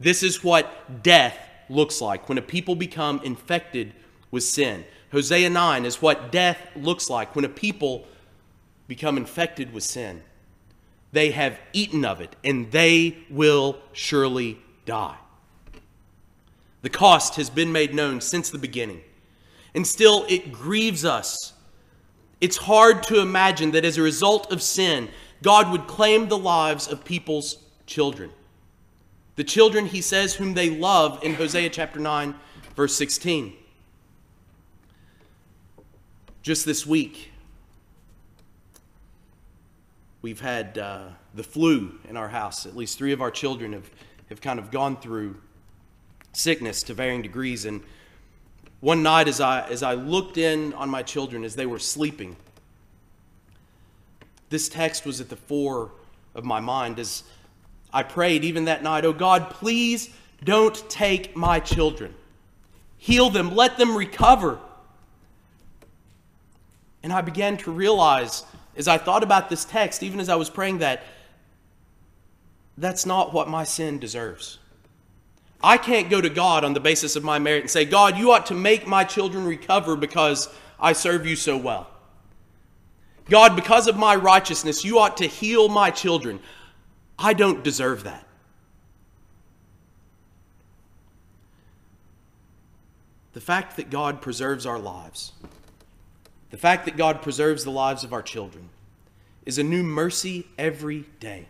This 0.00 0.22
is 0.22 0.42
what 0.42 1.02
death 1.02 1.38
looks 1.68 2.00
like 2.00 2.28
when 2.28 2.38
a 2.38 2.42
people 2.42 2.74
become 2.74 3.20
infected 3.22 3.92
with 4.30 4.42
sin. 4.42 4.84
Hosea 5.12 5.50
9 5.50 5.84
is 5.84 6.02
what 6.02 6.32
death 6.32 6.58
looks 6.74 7.08
like 7.08 7.36
when 7.36 7.44
a 7.44 7.48
people 7.48 8.06
become 8.88 9.16
infected 9.16 9.72
with 9.72 9.84
sin. 9.84 10.22
They 11.12 11.30
have 11.30 11.58
eaten 11.72 12.04
of 12.04 12.20
it, 12.20 12.36
and 12.42 12.70
they 12.72 13.18
will 13.30 13.78
surely 13.92 14.58
die. 14.86 15.16
The 16.80 16.88
cost 16.88 17.36
has 17.36 17.50
been 17.50 17.72
made 17.72 17.92
known 17.92 18.20
since 18.20 18.48
the 18.48 18.58
beginning, 18.58 19.02
and 19.74 19.86
still 19.86 20.24
it 20.28 20.52
grieves 20.52 21.04
us. 21.04 21.52
It's 22.40 22.56
hard 22.56 23.02
to 23.04 23.20
imagine 23.20 23.72
that 23.72 23.84
as 23.84 23.98
a 23.98 24.02
result 24.02 24.52
of 24.52 24.62
sin, 24.62 25.08
God 25.42 25.70
would 25.70 25.86
claim 25.86 26.28
the 26.28 26.38
lives 26.38 26.88
of 26.88 27.04
people's 27.04 27.58
children. 27.86 28.30
The 29.36 29.44
children, 29.44 29.86
he 29.86 30.00
says, 30.00 30.34
whom 30.34 30.54
they 30.54 30.70
love 30.70 31.22
in 31.22 31.34
Hosea 31.34 31.68
chapter 31.70 32.00
9, 32.00 32.34
verse 32.74 32.96
16. 32.96 33.54
Just 36.42 36.64
this 36.64 36.86
week, 36.86 37.32
we've 40.22 40.40
had 40.40 40.78
uh, 40.78 41.08
the 41.34 41.42
flu 41.42 41.98
in 42.08 42.16
our 42.16 42.28
house. 42.28 42.64
At 42.64 42.76
least 42.76 42.96
three 42.96 43.12
of 43.12 43.20
our 43.20 43.30
children 43.30 43.72
have, 43.72 43.90
have 44.28 44.40
kind 44.40 44.58
of 44.58 44.70
gone 44.70 44.96
through 44.96 45.36
sickness 46.32 46.82
to 46.84 46.94
varying 46.94 47.22
degrees. 47.22 47.64
And 47.64 47.82
one 48.80 49.02
night, 49.02 49.28
as 49.28 49.40
I, 49.40 49.66
as 49.68 49.82
I 49.82 49.94
looked 49.94 50.36
in 50.36 50.72
on 50.74 50.90
my 50.90 51.02
children 51.02 51.44
as 51.44 51.56
they 51.56 51.66
were 51.66 51.78
sleeping, 51.78 52.36
this 54.50 54.68
text 54.68 55.04
was 55.04 55.20
at 55.20 55.28
the 55.28 55.36
fore 55.36 55.92
of 56.34 56.44
my 56.44 56.60
mind 56.60 56.98
as 56.98 57.24
I 57.92 58.02
prayed 58.02 58.44
even 58.44 58.66
that 58.66 58.82
night, 58.82 59.04
Oh 59.04 59.12
God, 59.12 59.50
please 59.50 60.10
don't 60.44 60.88
take 60.90 61.36
my 61.36 61.60
children. 61.60 62.14
Heal 62.98 63.30
them, 63.30 63.54
let 63.54 63.78
them 63.78 63.96
recover. 63.96 64.58
And 67.02 67.12
I 67.12 67.20
began 67.20 67.56
to 67.58 67.70
realize 67.70 68.44
as 68.76 68.88
I 68.88 68.98
thought 68.98 69.22
about 69.22 69.48
this 69.48 69.64
text, 69.64 70.02
even 70.02 70.20
as 70.20 70.28
I 70.28 70.34
was 70.34 70.50
praying 70.50 70.78
that, 70.78 71.02
that's 72.78 73.06
not 73.06 73.32
what 73.32 73.48
my 73.48 73.64
sin 73.64 73.98
deserves. 73.98 74.58
I 75.62 75.78
can't 75.78 76.10
go 76.10 76.20
to 76.20 76.28
God 76.28 76.64
on 76.64 76.74
the 76.74 76.80
basis 76.80 77.16
of 77.16 77.24
my 77.24 77.38
merit 77.38 77.62
and 77.62 77.70
say, 77.70 77.84
God, 77.84 78.18
you 78.18 78.32
ought 78.32 78.46
to 78.46 78.54
make 78.54 78.86
my 78.86 79.04
children 79.04 79.44
recover 79.46 79.96
because 79.96 80.48
I 80.78 80.92
serve 80.92 81.26
you 81.26 81.36
so 81.36 81.56
well. 81.56 81.88
God, 83.28 83.56
because 83.56 83.88
of 83.88 83.96
my 83.96 84.14
righteousness, 84.14 84.84
you 84.84 84.98
ought 84.98 85.16
to 85.16 85.26
heal 85.26 85.68
my 85.68 85.90
children. 85.90 86.38
I 87.18 87.32
don't 87.32 87.64
deserve 87.64 88.04
that. 88.04 88.26
The 93.32 93.40
fact 93.40 93.76
that 93.76 93.90
God 93.90 94.22
preserves 94.22 94.64
our 94.64 94.78
lives, 94.78 95.32
the 96.50 96.56
fact 96.56 96.84
that 96.84 96.96
God 96.96 97.22
preserves 97.22 97.64
the 97.64 97.70
lives 97.70 98.04
of 98.04 98.12
our 98.12 98.22
children, 98.22 98.68
is 99.44 99.58
a 99.58 99.62
new 99.62 99.82
mercy 99.82 100.46
every 100.56 101.04
day. 101.20 101.46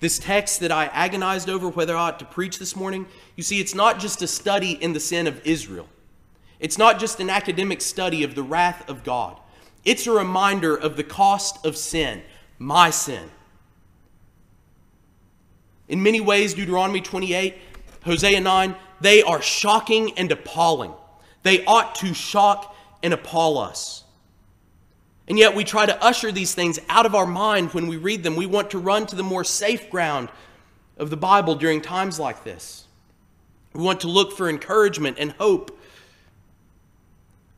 This 0.00 0.18
text 0.18 0.60
that 0.60 0.72
I 0.72 0.86
agonized 0.86 1.50
over 1.50 1.68
whether 1.68 1.94
I 1.94 2.08
ought 2.08 2.18
to 2.20 2.24
preach 2.24 2.58
this 2.58 2.74
morning, 2.74 3.06
you 3.36 3.42
see, 3.42 3.60
it's 3.60 3.74
not 3.74 4.00
just 4.00 4.22
a 4.22 4.26
study 4.26 4.72
in 4.72 4.94
the 4.94 5.00
sin 5.00 5.26
of 5.26 5.46
Israel. 5.46 5.88
It's 6.58 6.78
not 6.78 6.98
just 6.98 7.20
an 7.20 7.30
academic 7.30 7.82
study 7.82 8.24
of 8.24 8.34
the 8.34 8.42
wrath 8.42 8.88
of 8.88 9.04
God. 9.04 9.38
It's 9.84 10.06
a 10.06 10.12
reminder 10.12 10.74
of 10.74 10.96
the 10.96 11.04
cost 11.04 11.64
of 11.64 11.76
sin, 11.76 12.22
my 12.58 12.90
sin. 12.90 13.30
In 15.88 16.02
many 16.02 16.20
ways, 16.20 16.54
Deuteronomy 16.54 17.00
28, 17.00 17.56
Hosea 18.04 18.40
9, 18.40 18.76
they 19.00 19.22
are 19.22 19.42
shocking 19.42 20.16
and 20.18 20.30
appalling. 20.32 20.92
They 21.42 21.64
ought 21.64 21.94
to 21.96 22.14
shock 22.14 22.74
and 23.02 23.12
appall 23.12 23.58
us. 23.58 23.99
And 25.30 25.38
yet 25.38 25.54
we 25.54 25.62
try 25.62 25.86
to 25.86 26.04
usher 26.04 26.32
these 26.32 26.56
things 26.56 26.80
out 26.88 27.06
of 27.06 27.14
our 27.14 27.24
mind 27.24 27.72
when 27.72 27.86
we 27.86 27.96
read 27.96 28.24
them. 28.24 28.34
We 28.34 28.46
want 28.46 28.72
to 28.72 28.80
run 28.80 29.06
to 29.06 29.14
the 29.14 29.22
more 29.22 29.44
safe 29.44 29.88
ground 29.88 30.28
of 30.98 31.08
the 31.08 31.16
Bible 31.16 31.54
during 31.54 31.80
times 31.80 32.18
like 32.18 32.42
this. 32.42 32.88
We 33.72 33.80
want 33.80 34.00
to 34.00 34.08
look 34.08 34.36
for 34.36 34.50
encouragement 34.50 35.18
and 35.20 35.30
hope. 35.30 35.78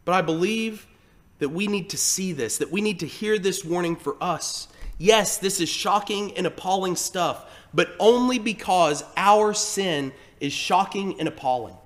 But 0.04 0.12
I 0.12 0.20
believe 0.20 0.87
that 1.38 1.48
we 1.48 1.66
need 1.66 1.88
to 1.90 1.96
see 1.96 2.35
this, 2.35 2.58
that 2.58 2.70
we 2.70 2.82
need 2.82 3.00
to 3.00 3.06
hear 3.06 3.38
this 3.38 3.64
warning 3.64 3.96
for 3.96 4.22
us. 4.22 4.68
Yes, 4.98 5.38
this 5.38 5.58
is 5.58 5.70
shocking 5.70 6.37
and 6.37 6.46
appalling 6.46 6.94
stuff, 6.94 7.50
but 7.72 7.96
only 7.98 8.38
because 8.38 9.02
our 9.16 9.54
sin 9.54 10.12
is 10.40 10.52
shocking 10.52 11.18
and 11.18 11.26
appalling. 11.26 11.78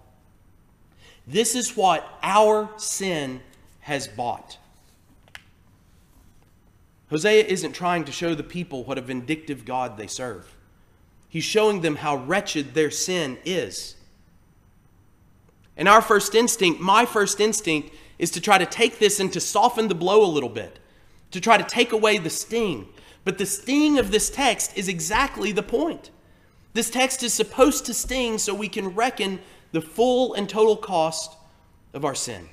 This 1.28 1.54
is 1.54 1.76
what 1.76 2.04
our 2.24 2.70
sin 2.76 3.40
has 3.82 4.08
bought. 4.08 4.58
Hosea 7.10 7.44
isn't 7.44 7.72
trying 7.72 8.04
to 8.04 8.12
show 8.12 8.34
the 8.34 8.42
people 8.42 8.84
what 8.84 8.98
a 8.98 9.02
vindictive 9.02 9.64
God 9.64 9.96
they 9.96 10.06
serve. 10.06 10.56
He's 11.28 11.44
showing 11.44 11.80
them 11.80 11.96
how 11.96 12.16
wretched 12.16 12.74
their 12.74 12.90
sin 12.90 13.38
is. 13.44 13.94
And 15.76 15.88
our 15.88 16.02
first 16.02 16.34
instinct, 16.34 16.80
my 16.80 17.04
first 17.04 17.40
instinct, 17.40 17.90
is 18.18 18.30
to 18.32 18.40
try 18.40 18.58
to 18.58 18.66
take 18.66 18.98
this 18.98 19.20
and 19.20 19.32
to 19.32 19.40
soften 19.40 19.88
the 19.88 19.94
blow 19.94 20.24
a 20.24 20.26
little 20.26 20.48
bit, 20.48 20.78
to 21.30 21.40
try 21.40 21.56
to 21.58 21.64
take 21.64 21.92
away 21.92 22.18
the 22.18 22.30
sting. 22.30 22.88
But 23.24 23.38
the 23.38 23.46
sting 23.46 23.98
of 23.98 24.10
this 24.10 24.30
text 24.30 24.76
is 24.76 24.88
exactly 24.88 25.52
the 25.52 25.62
point. 25.62 26.10
This 26.72 26.90
text 26.90 27.22
is 27.22 27.34
supposed 27.34 27.86
to 27.86 27.94
sting 27.94 28.38
so 28.38 28.54
we 28.54 28.68
can 28.68 28.94
reckon 28.94 29.40
the 29.72 29.80
full 29.80 30.34
and 30.34 30.48
total 30.48 30.76
cost 30.76 31.36
of 31.92 32.04
our 32.04 32.14
sin. 32.14 32.48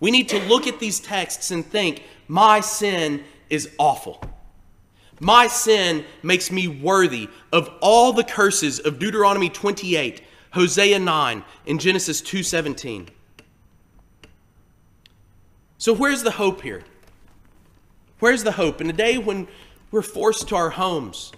We 0.00 0.10
need 0.10 0.30
to 0.30 0.38
look 0.40 0.66
at 0.66 0.80
these 0.80 0.98
texts 0.98 1.50
and 1.50 1.64
think, 1.64 2.02
my 2.26 2.60
sin 2.60 3.22
is 3.50 3.70
awful. 3.78 4.22
My 5.20 5.46
sin 5.46 6.04
makes 6.22 6.50
me 6.50 6.66
worthy 6.66 7.28
of 7.52 7.70
all 7.82 8.14
the 8.14 8.24
curses 8.24 8.78
of 8.78 8.98
Deuteronomy 8.98 9.50
28, 9.50 10.22
Hosea 10.52 10.98
9, 10.98 11.44
and 11.66 11.80
Genesis 11.80 12.22
2:17. 12.22 13.08
So 15.76 15.92
where's 15.92 16.22
the 16.22 16.30
hope 16.32 16.62
here? 16.62 16.82
Where's 18.18 18.44
the 18.44 18.52
hope? 18.52 18.80
In 18.80 18.88
a 18.88 18.94
day 18.94 19.18
when 19.18 19.48
we're 19.90 20.02
forced 20.02 20.48
to 20.48 20.56
our 20.56 20.70
homes, 20.70 21.32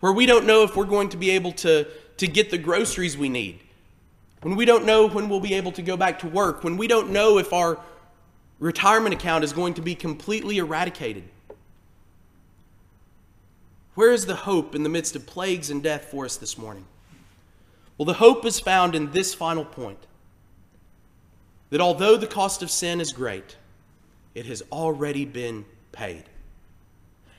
where 0.00 0.12
we 0.12 0.26
don't 0.26 0.46
know 0.46 0.62
if 0.62 0.76
we're 0.76 0.84
going 0.84 1.08
to 1.10 1.16
be 1.16 1.30
able 1.30 1.52
to, 1.52 1.86
to 2.16 2.26
get 2.26 2.50
the 2.50 2.58
groceries 2.58 3.16
we 3.16 3.28
need, 3.28 3.60
when 4.44 4.56
we 4.56 4.66
don't 4.66 4.84
know 4.84 5.08
when 5.08 5.30
we'll 5.30 5.40
be 5.40 5.54
able 5.54 5.72
to 5.72 5.80
go 5.80 5.96
back 5.96 6.18
to 6.18 6.28
work, 6.28 6.62
when 6.62 6.76
we 6.76 6.86
don't 6.86 7.08
know 7.08 7.38
if 7.38 7.54
our 7.54 7.80
retirement 8.58 9.14
account 9.14 9.42
is 9.42 9.54
going 9.54 9.72
to 9.72 9.80
be 9.80 9.94
completely 9.94 10.58
eradicated. 10.58 11.24
Where 13.94 14.12
is 14.12 14.26
the 14.26 14.34
hope 14.34 14.74
in 14.74 14.82
the 14.82 14.90
midst 14.90 15.16
of 15.16 15.24
plagues 15.24 15.70
and 15.70 15.82
death 15.82 16.08
for 16.10 16.26
us 16.26 16.36
this 16.36 16.58
morning? 16.58 16.84
Well, 17.96 18.04
the 18.04 18.12
hope 18.12 18.44
is 18.44 18.60
found 18.60 18.94
in 18.94 19.12
this 19.12 19.32
final 19.32 19.64
point 19.64 20.06
that 21.70 21.80
although 21.80 22.18
the 22.18 22.26
cost 22.26 22.62
of 22.62 22.70
sin 22.70 23.00
is 23.00 23.12
great, 23.12 23.56
it 24.34 24.44
has 24.44 24.62
already 24.70 25.24
been 25.24 25.64
paid. 25.90 26.24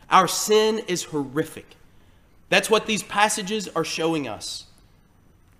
Our 0.09 0.27
sin 0.27 0.79
is 0.87 1.03
horrific. 1.03 1.67
That's 2.49 2.69
what 2.71 2.87
these 2.87 3.03
passages 3.03 3.67
are 3.75 3.83
showing 3.83 4.27
us. 4.27 4.65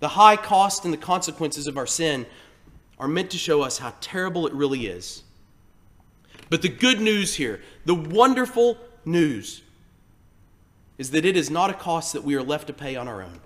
The 0.00 0.08
high 0.08 0.36
cost 0.36 0.84
and 0.84 0.92
the 0.92 0.98
consequences 0.98 1.66
of 1.66 1.78
our 1.78 1.86
sin 1.86 2.26
are 2.98 3.08
meant 3.08 3.30
to 3.30 3.38
show 3.38 3.62
us 3.62 3.78
how 3.78 3.94
terrible 4.00 4.46
it 4.46 4.52
really 4.52 4.86
is. 4.86 5.22
But 6.48 6.62
the 6.62 6.68
good 6.68 7.00
news 7.00 7.34
here, 7.34 7.60
the 7.84 7.94
wonderful 7.94 8.78
news, 9.04 9.62
is 10.98 11.10
that 11.10 11.24
it 11.24 11.36
is 11.36 11.50
not 11.50 11.70
a 11.70 11.74
cost 11.74 12.12
that 12.12 12.24
we 12.24 12.34
are 12.34 12.42
left 12.42 12.68
to 12.68 12.72
pay 12.72 12.96
on 12.96 13.08
our 13.08 13.22
own. 13.22 13.40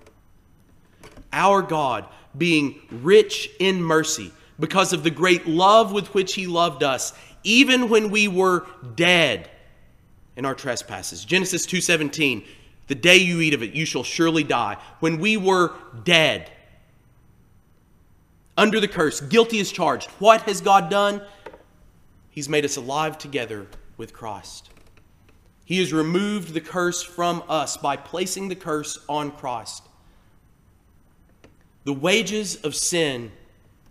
Our 1.33 1.61
God, 1.61 2.05
being 2.37 2.81
rich 2.89 3.49
in 3.59 3.81
mercy, 3.81 4.31
because 4.59 4.93
of 4.93 5.03
the 5.03 5.09
great 5.09 5.47
love 5.47 5.91
with 5.91 6.13
which 6.13 6.33
He 6.35 6.47
loved 6.47 6.83
us, 6.83 7.13
even 7.43 7.89
when 7.89 8.11
we 8.11 8.27
were 8.27 8.67
dead 8.95 9.49
in 10.35 10.45
our 10.45 10.55
trespasses. 10.55 11.25
Genesis 11.25 11.65
2:17, 11.65 12.45
the 12.91 12.95
day 12.95 13.15
you 13.15 13.39
eat 13.39 13.53
of 13.53 13.63
it, 13.63 13.71
you 13.71 13.85
shall 13.85 14.03
surely 14.03 14.43
die. 14.43 14.75
When 14.99 15.19
we 15.19 15.37
were 15.37 15.73
dead, 16.03 16.51
under 18.57 18.81
the 18.81 18.87
curse, 18.89 19.21
guilty 19.21 19.61
as 19.61 19.71
charged, 19.71 20.09
what 20.19 20.41
has 20.41 20.59
God 20.59 20.89
done? 20.89 21.21
He's 22.31 22.49
made 22.49 22.65
us 22.65 22.75
alive 22.75 23.17
together 23.17 23.67
with 23.95 24.11
Christ. 24.11 24.71
He 25.63 25.79
has 25.79 25.93
removed 25.93 26.53
the 26.53 26.59
curse 26.59 27.01
from 27.01 27.43
us 27.47 27.77
by 27.77 27.95
placing 27.95 28.49
the 28.49 28.57
curse 28.57 28.99
on 29.07 29.31
Christ. 29.31 29.83
The 31.85 31.93
wages 31.93 32.57
of 32.57 32.75
sin 32.75 33.31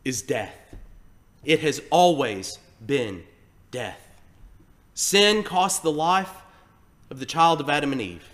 is 0.05 0.21
death. 0.21 0.55
It 1.43 1.61
has 1.61 1.81
always 1.89 2.59
been 2.85 3.25
death. 3.71 3.99
Sin 4.93 5.43
cost 5.43 5.83
the 5.83 5.91
life 5.91 6.43
of 7.09 7.19
the 7.19 7.25
child 7.25 7.63
of 7.63 7.71
Adam 7.71 7.93
and 7.93 8.03
Eve. 8.03 8.27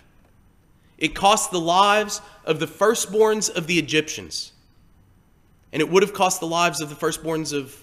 It 0.98 1.14
cost 1.14 1.50
the 1.50 1.60
lives 1.60 2.20
of 2.44 2.58
the 2.58 2.66
firstborns 2.66 3.54
of 3.54 3.66
the 3.66 3.78
Egyptians. 3.78 4.52
And 5.72 5.82
it 5.82 5.90
would 5.90 6.02
have 6.02 6.14
cost 6.14 6.40
the 6.40 6.46
lives 6.46 6.80
of 6.80 6.88
the 6.88 6.94
firstborns 6.94 7.52
of 7.52 7.76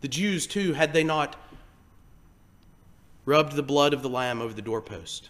the 0.00 0.08
Jews 0.08 0.46
too, 0.46 0.72
had 0.72 0.92
they 0.92 1.04
not 1.04 1.36
rubbed 3.24 3.54
the 3.54 3.62
blood 3.62 3.92
of 3.92 4.02
the 4.02 4.08
Lamb 4.08 4.40
over 4.40 4.52
the 4.52 4.62
doorpost. 4.62 5.28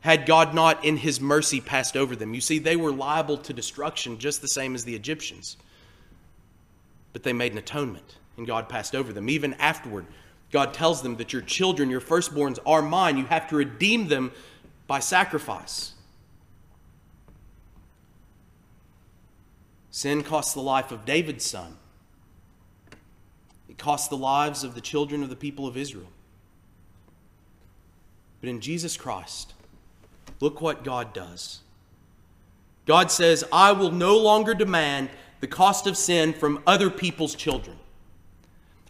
Had 0.00 0.26
God 0.26 0.54
not, 0.54 0.84
in 0.84 0.96
his 0.96 1.20
mercy, 1.20 1.60
passed 1.60 1.96
over 1.96 2.14
them. 2.14 2.32
You 2.32 2.40
see, 2.40 2.58
they 2.58 2.76
were 2.76 2.92
liable 2.92 3.36
to 3.38 3.52
destruction 3.52 4.18
just 4.18 4.40
the 4.40 4.48
same 4.48 4.74
as 4.74 4.84
the 4.84 4.94
Egyptians. 4.94 5.56
But 7.12 7.24
they 7.24 7.32
made 7.32 7.52
an 7.52 7.58
atonement, 7.58 8.16
and 8.36 8.46
God 8.46 8.68
passed 8.68 8.94
over 8.94 9.12
them. 9.12 9.28
Even 9.28 9.54
afterward, 9.54 10.06
God 10.52 10.72
tells 10.72 11.02
them 11.02 11.16
that 11.16 11.32
your 11.32 11.42
children, 11.42 11.90
your 11.90 12.00
firstborns, 12.00 12.58
are 12.64 12.80
mine. 12.80 13.18
You 13.18 13.24
have 13.24 13.48
to 13.48 13.56
redeem 13.56 14.06
them 14.06 14.30
by 14.88 14.98
sacrifice. 14.98 15.92
Sin 19.92 20.22
cost 20.22 20.54
the 20.54 20.62
life 20.62 20.90
of 20.90 21.04
David's 21.04 21.44
son. 21.44 21.76
It 23.68 23.78
cost 23.78 24.10
the 24.10 24.16
lives 24.16 24.64
of 24.64 24.74
the 24.74 24.80
children 24.80 25.22
of 25.22 25.28
the 25.28 25.36
people 25.36 25.66
of 25.66 25.76
Israel. 25.76 26.08
But 28.40 28.48
in 28.48 28.60
Jesus 28.60 28.96
Christ, 28.96 29.54
look 30.40 30.60
what 30.60 30.84
God 30.84 31.12
does. 31.12 31.60
God 32.86 33.10
says, 33.10 33.44
I 33.52 33.72
will 33.72 33.92
no 33.92 34.16
longer 34.16 34.54
demand 34.54 35.10
the 35.40 35.46
cost 35.46 35.86
of 35.86 35.96
sin 35.96 36.32
from 36.32 36.62
other 36.66 36.88
people's 36.88 37.34
children. 37.34 37.76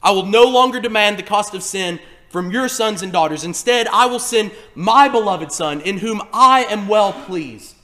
I 0.02 0.12
will 0.12 0.26
no 0.26 0.44
longer 0.44 0.78
demand 0.78 1.18
the 1.18 1.24
cost 1.24 1.54
of 1.54 1.62
sin 1.62 1.98
from 2.28 2.50
your 2.50 2.68
sons 2.68 3.02
and 3.02 3.12
daughters. 3.12 3.44
Instead, 3.44 3.88
I 3.88 4.06
will 4.06 4.18
send 4.18 4.52
my 4.74 5.08
beloved 5.08 5.52
Son, 5.52 5.80
in 5.80 5.98
whom 5.98 6.22
I 6.32 6.64
am 6.64 6.88
well 6.88 7.12
pleased, 7.12 7.74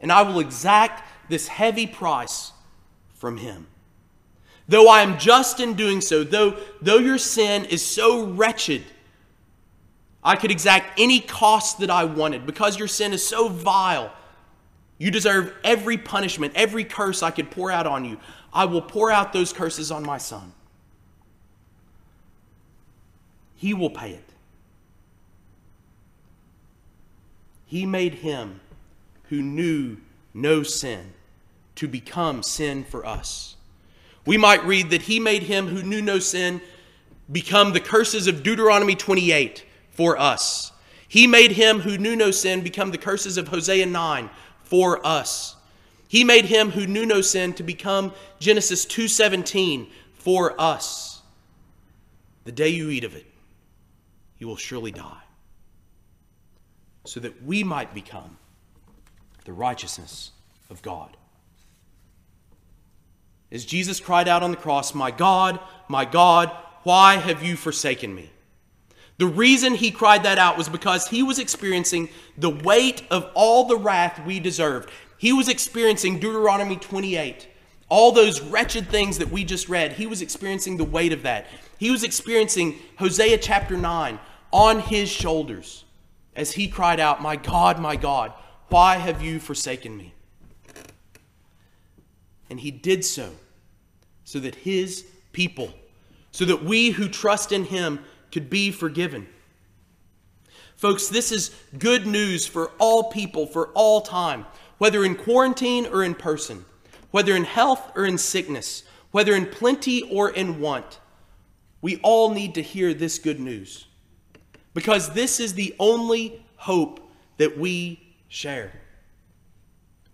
and 0.00 0.10
I 0.10 0.22
will 0.22 0.40
exact 0.40 1.04
this 1.28 1.48
heavy 1.48 1.86
price 1.86 2.52
from 3.14 3.36
him. 3.36 3.66
Though 4.68 4.88
I 4.88 5.00
am 5.00 5.18
just 5.18 5.60
in 5.60 5.74
doing 5.74 6.00
so, 6.00 6.24
though, 6.24 6.56
though 6.82 6.98
your 6.98 7.18
sin 7.18 7.64
is 7.64 7.84
so 7.84 8.24
wretched, 8.24 8.84
I 10.22 10.36
could 10.36 10.50
exact 10.50 11.00
any 11.00 11.20
cost 11.20 11.78
that 11.80 11.90
I 11.90 12.04
wanted 12.04 12.44
because 12.44 12.78
your 12.78 12.88
sin 12.88 13.12
is 13.12 13.26
so 13.26 13.48
vile. 13.48 14.12
You 14.98 15.10
deserve 15.10 15.54
every 15.64 15.96
punishment, 15.96 16.52
every 16.54 16.84
curse 16.84 17.22
I 17.22 17.30
could 17.30 17.50
pour 17.50 17.70
out 17.70 17.86
on 17.86 18.04
you. 18.04 18.18
I 18.52 18.64
will 18.64 18.82
pour 18.82 19.10
out 19.10 19.32
those 19.32 19.52
curses 19.52 19.90
on 19.90 20.02
my 20.02 20.18
son. 20.18 20.52
He 23.58 23.74
will 23.74 23.90
pay 23.90 24.12
it. 24.12 24.24
He 27.66 27.84
made 27.84 28.14
him 28.14 28.60
who 29.24 29.42
knew 29.42 29.98
no 30.32 30.62
sin 30.62 31.12
to 31.74 31.86
become 31.86 32.42
sin 32.42 32.84
for 32.84 33.04
us. 33.04 33.56
We 34.24 34.36
might 34.36 34.64
read 34.64 34.90
that 34.90 35.02
he 35.02 35.20
made 35.20 35.42
him 35.42 35.66
who 35.66 35.82
knew 35.82 36.00
no 36.00 36.18
sin 36.18 36.60
become 37.30 37.72
the 37.72 37.80
curses 37.80 38.26
of 38.26 38.42
Deuteronomy 38.42 38.94
28 38.94 39.64
for 39.90 40.16
us. 40.18 40.72
He 41.08 41.26
made 41.26 41.52
him 41.52 41.80
who 41.80 41.98
knew 41.98 42.14
no 42.14 42.30
sin 42.30 42.62
become 42.62 42.90
the 42.90 42.98
curses 42.98 43.36
of 43.36 43.48
Hosea 43.48 43.86
9 43.86 44.30
for 44.62 45.04
us. 45.06 45.56
He 46.06 46.24
made 46.24 46.46
him 46.46 46.70
who 46.70 46.86
knew 46.86 47.04
no 47.04 47.20
sin 47.20 47.52
to 47.54 47.62
become 47.62 48.12
Genesis 48.38 48.86
2:17 48.86 49.88
for 50.14 50.58
us. 50.60 51.20
The 52.44 52.52
day 52.52 52.68
you 52.68 52.88
eat 52.88 53.04
of 53.04 53.14
it, 53.14 53.26
you 54.38 54.46
will 54.46 54.56
surely 54.56 54.92
die. 54.92 55.22
So 57.04 57.20
that 57.20 57.42
we 57.42 57.64
might 57.64 57.94
become 57.94 58.36
the 59.44 59.52
righteousness 59.52 60.30
of 60.70 60.82
God. 60.82 61.16
As 63.50 63.64
Jesus 63.64 63.98
cried 63.98 64.28
out 64.28 64.42
on 64.42 64.50
the 64.50 64.56
cross, 64.56 64.94
My 64.94 65.10
God, 65.10 65.58
my 65.88 66.04
God, 66.04 66.50
why 66.82 67.16
have 67.16 67.42
you 67.42 67.56
forsaken 67.56 68.14
me? 68.14 68.30
The 69.16 69.26
reason 69.26 69.74
he 69.74 69.90
cried 69.90 70.22
that 70.22 70.38
out 70.38 70.56
was 70.56 70.68
because 70.68 71.08
he 71.08 71.22
was 71.22 71.38
experiencing 71.38 72.08
the 72.36 72.50
weight 72.50 73.02
of 73.10 73.28
all 73.34 73.64
the 73.64 73.76
wrath 73.76 74.24
we 74.24 74.38
deserved. 74.38 74.90
He 75.16 75.32
was 75.32 75.48
experiencing 75.48 76.20
Deuteronomy 76.20 76.76
28, 76.76 77.48
all 77.88 78.12
those 78.12 78.40
wretched 78.40 78.88
things 78.88 79.18
that 79.18 79.30
we 79.30 79.42
just 79.42 79.68
read. 79.68 79.92
He 79.92 80.06
was 80.06 80.22
experiencing 80.22 80.76
the 80.76 80.84
weight 80.84 81.12
of 81.12 81.22
that. 81.22 81.46
He 81.78 81.90
was 81.90 82.04
experiencing 82.04 82.78
Hosea 82.96 83.38
chapter 83.38 83.76
9 83.76 84.20
on 84.52 84.80
his 84.80 85.08
shoulders 85.08 85.84
as 86.34 86.52
he 86.52 86.68
cried 86.68 87.00
out, 87.00 87.20
My 87.20 87.36
God, 87.36 87.80
my 87.80 87.96
God, 87.96 88.32
why 88.68 88.96
have 88.96 89.22
you 89.22 89.40
forsaken 89.40 89.96
me? 89.96 90.14
And 92.48 92.60
he 92.60 92.70
did 92.70 93.04
so 93.04 93.30
so 94.24 94.38
that 94.40 94.54
his 94.54 95.06
people, 95.32 95.72
so 96.32 96.44
that 96.44 96.64
we 96.64 96.90
who 96.90 97.08
trust 97.08 97.50
in 97.50 97.64
him, 97.64 98.00
could 98.30 98.48
be 98.48 98.70
forgiven. 98.70 99.26
Folks, 100.76 101.08
this 101.08 101.32
is 101.32 101.50
good 101.76 102.06
news 102.06 102.46
for 102.46 102.70
all 102.78 103.10
people, 103.10 103.46
for 103.46 103.68
all 103.68 104.00
time, 104.00 104.46
whether 104.78 105.04
in 105.04 105.16
quarantine 105.16 105.86
or 105.86 106.04
in 106.04 106.14
person, 106.14 106.64
whether 107.10 107.34
in 107.34 107.44
health 107.44 107.90
or 107.96 108.06
in 108.06 108.16
sickness, 108.16 108.84
whether 109.10 109.34
in 109.34 109.46
plenty 109.46 110.02
or 110.02 110.30
in 110.30 110.60
want. 110.60 111.00
We 111.82 111.96
all 111.96 112.30
need 112.32 112.54
to 112.54 112.62
hear 112.62 112.94
this 112.94 113.18
good 113.18 113.40
news 113.40 113.87
because 114.74 115.12
this 115.12 115.40
is 115.40 115.54
the 115.54 115.74
only 115.78 116.44
hope 116.56 117.00
that 117.38 117.58
we 117.58 118.00
share. 118.28 118.72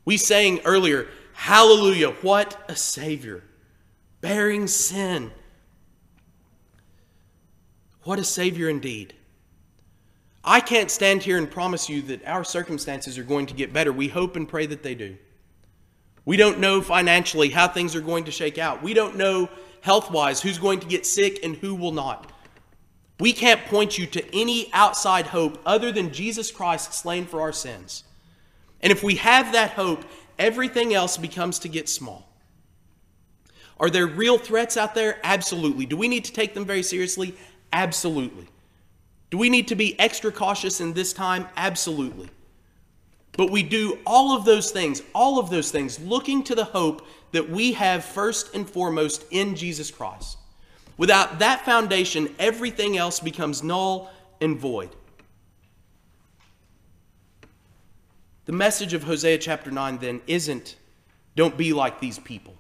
We 0.05 0.17
sang 0.17 0.61
earlier, 0.65 1.09
Hallelujah, 1.33 2.11
what 2.23 2.63
a 2.69 2.77
Savior, 2.77 3.43
bearing 4.21 4.67
sin. 4.67 5.33
What 8.05 8.19
a 8.19 8.25
Savior 8.25 8.69
indeed. 8.69 9.15
I 10.45 10.61
can't 10.61 10.91
stand 10.91 11.23
here 11.23 11.39
and 11.39 11.51
promise 11.51 11.89
you 11.89 12.03
that 12.03 12.27
our 12.27 12.45
circumstances 12.45 13.17
are 13.17 13.25
going 13.25 13.47
to 13.47 13.55
get 13.55 13.73
better. 13.73 13.93
We 13.93 14.09
hope 14.09 14.37
and 14.37 14.47
pray 14.47 14.67
that 14.67 14.83
they 14.83 14.95
do. 14.95 15.17
We 16.27 16.37
don't 16.37 16.59
know 16.59 16.83
financially 16.83 17.49
how 17.51 17.69
things 17.69 17.97
are 17.97 18.01
going 18.01 18.25
to 18.25 18.31
shake 18.31 18.59
out. 18.59 18.83
We 18.83 18.95
don't 18.95 19.17
know 19.17 19.49
health 19.81 20.11
wise 20.11 20.41
who's 20.41 20.59
going 20.59 20.81
to 20.81 20.87
get 20.87 21.07
sick 21.07 21.41
and 21.43 21.57
who 21.57 21.75
will 21.75 21.93
not. 21.93 22.31
We 23.21 23.33
can't 23.33 23.65
point 23.67 23.97
you 23.97 24.07
to 24.07 24.37
any 24.37 24.71
outside 24.73 25.29
hope 25.29 25.61
other 25.65 25.93
than 25.93 26.13
Jesus 26.13 26.51
Christ 26.51 26.93
slain 26.93 27.27
for 27.27 27.41
our 27.41 27.53
sins. 27.53 28.05
And 28.81 28.91
if 28.91 29.03
we 29.03 29.17
have 29.17 29.53
that 29.53 29.71
hope, 29.73 30.05
everything 30.39 30.93
else 30.93 31.17
becomes 31.17 31.59
to 31.61 31.69
get 31.69 31.89
small. 31.89 32.29
Are 33.79 33.91
there 33.91 34.07
real 34.07 34.39
threats 34.39 34.77
out 34.77 34.95
there? 34.95 35.19
Absolutely. 35.23 35.87
Do 35.87 35.97
we 35.97 36.09
need 36.09 36.25
to 36.25 36.33
take 36.33 36.55
them 36.55 36.65
very 36.65 36.83
seriously? 36.83 37.35
Absolutely. 37.73 38.49
Do 39.31 39.39
we 39.39 39.51
need 39.51 39.69
to 39.69 39.75
be 39.75 39.99
extra 39.99 40.31
cautious 40.31 40.81
in 40.81 40.93
this 40.93 41.13
time? 41.13 41.47
Absolutely. 41.57 42.29
But 43.37 43.51
we 43.51 43.63
do 43.65 43.99
all 44.07 44.37
of 44.37 44.45
those 44.45 44.71
things, 44.71 45.03
all 45.13 45.41
of 45.41 45.51
those 45.51 45.73
things, 45.73 45.99
looking 45.99 46.45
to 46.45 46.55
the 46.55 46.65
hope 46.65 47.07
that 47.33 47.51
we 47.51 47.73
have 47.73 48.05
first 48.05 48.55
and 48.55 48.69
foremost 48.69 49.25
in 49.33 49.57
Jesus 49.57 49.91
Christ. 49.91 50.39
Without 50.97 51.39
that 51.41 51.65
foundation, 51.65 52.35
everything 52.39 52.97
else 52.97 53.21
becomes 53.21 53.63
null 53.63 54.11
and 54.41 54.59
void. 54.59 54.91
The 58.45 58.53
message 58.53 58.93
of 58.93 59.05
Hosea 59.05 59.39
chapter 59.39 59.71
9 59.71 59.99
then 59.99 60.21
isn't 60.27 60.77
don't 61.35 61.57
be 61.57 61.73
like 61.73 62.01
these 62.01 62.19
people. 62.19 62.55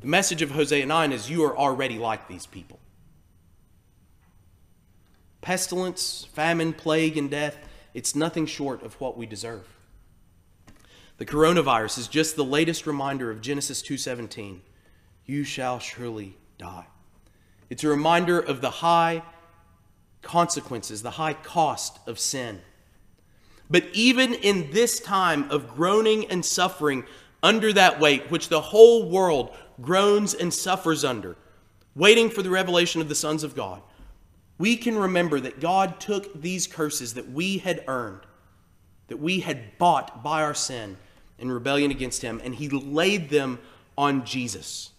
The 0.00 0.06
message 0.06 0.42
of 0.42 0.50
Hosea 0.50 0.86
9 0.86 1.12
is 1.12 1.30
you 1.30 1.44
are 1.44 1.56
already 1.56 1.98
like 1.98 2.26
these 2.26 2.46
people 2.46 2.80
pestilence, 5.40 6.26
famine, 6.32 6.72
plague, 6.72 7.16
and 7.16 7.30
death, 7.30 7.56
it's 7.94 8.14
nothing 8.14 8.46
short 8.46 8.82
of 8.82 9.00
what 9.00 9.16
we 9.16 9.26
deserve. 9.26 9.66
The 11.18 11.26
coronavirus 11.26 11.98
is 11.98 12.08
just 12.08 12.36
the 12.36 12.44
latest 12.44 12.86
reminder 12.86 13.30
of 13.30 13.40
Genesis 13.40 13.82
2:17. 13.82 14.62
You 15.26 15.44
shall 15.44 15.78
surely 15.78 16.36
die. 16.60 16.86
It's 17.70 17.82
a 17.82 17.88
reminder 17.88 18.38
of 18.38 18.60
the 18.60 18.70
high 18.70 19.22
consequences, 20.22 21.02
the 21.02 21.12
high 21.12 21.32
cost 21.34 21.98
of 22.06 22.18
sin. 22.18 22.60
But 23.70 23.84
even 23.92 24.34
in 24.34 24.70
this 24.70 25.00
time 25.00 25.50
of 25.50 25.74
groaning 25.74 26.26
and 26.30 26.44
suffering 26.44 27.04
under 27.42 27.72
that 27.72 27.98
weight, 27.98 28.30
which 28.30 28.48
the 28.48 28.60
whole 28.60 29.08
world 29.08 29.56
groans 29.80 30.34
and 30.34 30.52
suffers 30.52 31.04
under, 31.04 31.36
waiting 31.94 32.28
for 32.28 32.42
the 32.42 32.50
revelation 32.50 33.00
of 33.00 33.08
the 33.08 33.14
sons 33.14 33.42
of 33.42 33.56
God, 33.56 33.80
we 34.58 34.76
can 34.76 34.98
remember 34.98 35.40
that 35.40 35.60
God 35.60 35.98
took 36.00 36.38
these 36.42 36.66
curses 36.66 37.14
that 37.14 37.30
we 37.30 37.58
had 37.58 37.82
earned, 37.86 38.20
that 39.08 39.16
we 39.16 39.40
had 39.40 39.78
bought 39.78 40.22
by 40.22 40.42
our 40.42 40.54
sin 40.54 40.98
in 41.38 41.50
rebellion 41.50 41.90
against 41.90 42.20
Him, 42.20 42.40
and 42.44 42.54
He 42.54 42.68
laid 42.68 43.30
them 43.30 43.58
on 43.96 44.26
Jesus 44.26 44.90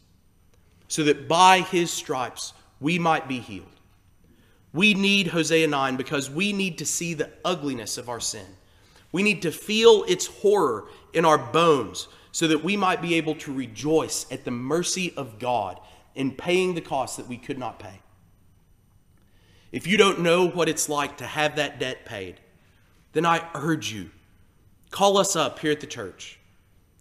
so 0.91 1.05
that 1.05 1.29
by 1.29 1.61
His 1.61 1.89
stripes 1.89 2.51
we 2.81 2.99
might 2.99 3.25
be 3.29 3.39
healed. 3.39 3.65
We 4.73 4.93
need 4.93 5.27
Hosea 5.27 5.67
9 5.67 5.95
because 5.95 6.29
we 6.29 6.51
need 6.51 6.77
to 6.79 6.85
see 6.85 7.13
the 7.13 7.29
ugliness 7.45 7.97
of 7.97 8.09
our 8.09 8.19
sin. 8.19 8.45
We 9.13 9.23
need 9.23 9.41
to 9.43 9.53
feel 9.53 10.03
its 10.09 10.27
horror 10.27 10.89
in 11.13 11.23
our 11.23 11.37
bones 11.37 12.09
so 12.33 12.45
that 12.49 12.61
we 12.61 12.75
might 12.75 13.01
be 13.01 13.15
able 13.15 13.35
to 13.35 13.53
rejoice 13.53 14.25
at 14.31 14.43
the 14.43 14.51
mercy 14.51 15.13
of 15.15 15.39
God 15.39 15.79
in 16.15 16.33
paying 16.33 16.75
the 16.75 16.81
cost 16.81 17.15
that 17.15 17.27
we 17.29 17.37
could 17.37 17.57
not 17.57 17.79
pay. 17.79 18.01
If 19.71 19.87
you 19.87 19.95
don't 19.95 20.19
know 20.19 20.45
what 20.49 20.67
it's 20.67 20.89
like 20.89 21.17
to 21.19 21.25
have 21.25 21.55
that 21.55 21.79
debt 21.79 22.03
paid, 22.03 22.41
then 23.13 23.25
I 23.25 23.47
urge 23.55 23.93
you 23.93 24.09
call 24.89 25.17
us 25.17 25.37
up 25.37 25.59
here 25.59 25.71
at 25.71 25.79
the 25.79 25.87
church. 25.87 26.37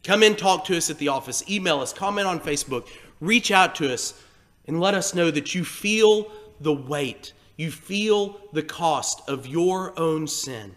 Come 0.04 0.22
in, 0.22 0.36
talk 0.36 0.64
to 0.66 0.76
us 0.76 0.90
at 0.90 0.98
the 0.98 1.08
office, 1.08 1.42
email 1.50 1.80
us, 1.80 1.92
comment 1.92 2.28
on 2.28 2.38
Facebook, 2.38 2.86
reach 3.20 3.50
out 3.50 3.74
to 3.76 3.92
us, 3.92 4.20
and 4.66 4.80
let 4.80 4.94
us 4.94 5.14
know 5.14 5.30
that 5.30 5.54
you 5.54 5.64
feel 5.64 6.30
the 6.60 6.72
weight, 6.72 7.32
you 7.56 7.70
feel 7.70 8.40
the 8.52 8.62
cost 8.62 9.22
of 9.28 9.46
your 9.46 9.98
own 9.98 10.26
sin. 10.26 10.74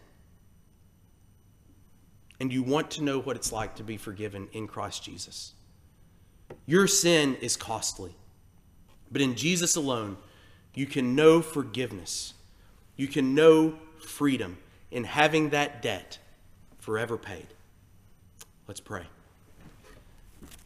And 2.39 2.51
you 2.51 2.63
want 2.63 2.91
to 2.91 3.03
know 3.03 3.19
what 3.19 3.35
it's 3.35 3.51
like 3.51 3.75
to 3.75 3.83
be 3.83 3.97
forgiven 3.97 4.49
in 4.51 4.67
Christ 4.67 5.03
Jesus. 5.03 5.53
Your 6.65 6.87
sin 6.87 7.35
is 7.35 7.55
costly, 7.55 8.15
but 9.11 9.21
in 9.21 9.35
Jesus 9.35 9.75
alone, 9.75 10.17
you 10.73 10.85
can 10.85 11.15
know 11.15 11.41
forgiveness. 11.41 12.33
You 12.95 13.07
can 13.07 13.35
know 13.35 13.77
freedom 13.99 14.57
in 14.91 15.03
having 15.03 15.49
that 15.51 15.81
debt 15.81 16.17
forever 16.79 17.17
paid. 17.17 17.47
Let's 18.67 18.79
pray. 18.79 19.03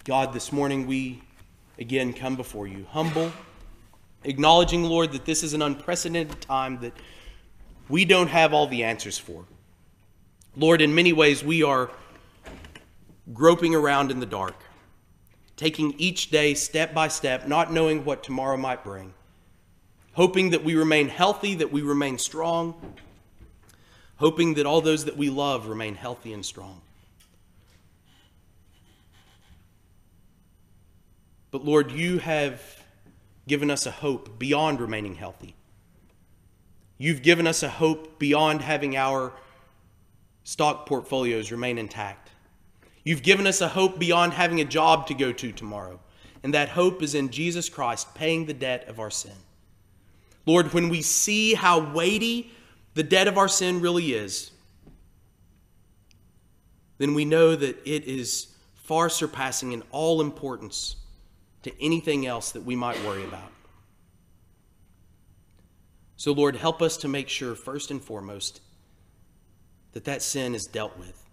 God, 0.03 0.33
this 0.33 0.51
morning 0.51 0.87
we 0.87 1.21
again 1.79 2.13
come 2.13 2.35
before 2.35 2.67
you, 2.67 2.85
humble, 2.91 3.31
acknowledging, 4.23 4.83
Lord, 4.83 5.11
that 5.11 5.25
this 5.25 5.43
is 5.43 5.53
an 5.53 5.61
unprecedented 5.61 6.41
time 6.41 6.79
that 6.81 6.93
we 7.89 8.05
don't 8.05 8.27
have 8.27 8.53
all 8.53 8.67
the 8.67 8.83
answers 8.83 9.17
for. 9.17 9.45
Lord, 10.55 10.81
in 10.81 10.93
many 10.93 11.13
ways, 11.13 11.43
we 11.43 11.63
are 11.63 11.89
groping 13.33 13.75
around 13.75 14.11
in 14.11 14.19
the 14.19 14.25
dark, 14.25 14.55
taking 15.55 15.93
each 15.97 16.29
day 16.31 16.53
step 16.53 16.93
by 16.93 17.07
step, 17.07 17.47
not 17.47 17.71
knowing 17.71 18.03
what 18.05 18.23
tomorrow 18.23 18.57
might 18.57 18.83
bring 18.83 19.13
hoping 20.17 20.49
that 20.49 20.63
we 20.63 20.73
remain 20.73 21.07
healthy, 21.07 21.53
that 21.53 21.71
we 21.71 21.83
remain 21.83 22.17
strong, 22.17 22.73
hoping 24.15 24.55
that 24.55 24.65
all 24.65 24.81
those 24.81 25.05
that 25.05 25.15
we 25.15 25.29
love 25.29 25.67
remain 25.67 25.93
healthy 25.93 26.33
and 26.33 26.43
strong. 26.43 26.81
But 31.57 31.65
Lord, 31.65 31.91
you 31.91 32.19
have 32.19 32.61
given 33.47 33.71
us 33.71 33.87
a 33.87 33.91
hope 33.91 34.37
beyond 34.37 34.79
remaining 34.79 35.15
healthy. 35.15 35.55
You've 36.99 37.23
given 37.23 37.47
us 37.47 37.63
a 37.63 37.67
hope 37.67 38.19
beyond 38.19 38.61
having 38.61 38.95
our 38.95 39.33
stock 40.43 40.85
portfolios 40.85 41.51
remain 41.51 41.79
intact. 41.79 42.29
You've 43.03 43.23
given 43.23 43.47
us 43.47 43.59
a 43.59 43.69
hope 43.69 43.97
beyond 43.97 44.33
having 44.33 44.61
a 44.61 44.65
job 44.65 45.07
to 45.07 45.15
go 45.15 45.31
to 45.31 45.51
tomorrow. 45.51 45.99
And 46.43 46.53
that 46.53 46.69
hope 46.69 47.01
is 47.01 47.15
in 47.15 47.31
Jesus 47.31 47.69
Christ 47.69 48.13
paying 48.13 48.45
the 48.45 48.53
debt 48.53 48.87
of 48.87 48.99
our 48.99 49.09
sin. 49.09 49.31
Lord, 50.45 50.75
when 50.75 50.89
we 50.89 51.01
see 51.01 51.55
how 51.55 51.91
weighty 51.91 52.51
the 52.93 53.01
debt 53.01 53.27
of 53.27 53.39
our 53.39 53.47
sin 53.47 53.81
really 53.81 54.13
is, 54.13 54.51
then 56.99 57.15
we 57.15 57.25
know 57.25 57.55
that 57.55 57.79
it 57.83 58.05
is 58.05 58.49
far 58.75 59.09
surpassing 59.09 59.71
in 59.71 59.81
all 59.89 60.21
importance 60.21 60.97
to 61.63 61.83
anything 61.83 62.25
else 62.25 62.51
that 62.51 62.63
we 62.63 62.75
might 62.75 63.03
worry 63.03 63.23
about. 63.23 63.51
So, 66.15 66.31
Lord, 66.31 66.55
help 66.55 66.81
us 66.81 66.97
to 66.97 67.07
make 67.07 67.29
sure, 67.29 67.55
first 67.55 67.91
and 67.91 68.01
foremost, 68.01 68.61
that 69.93 70.05
that 70.05 70.21
sin 70.21 70.55
is 70.55 70.65
dealt 70.65 70.97
with, 70.97 71.23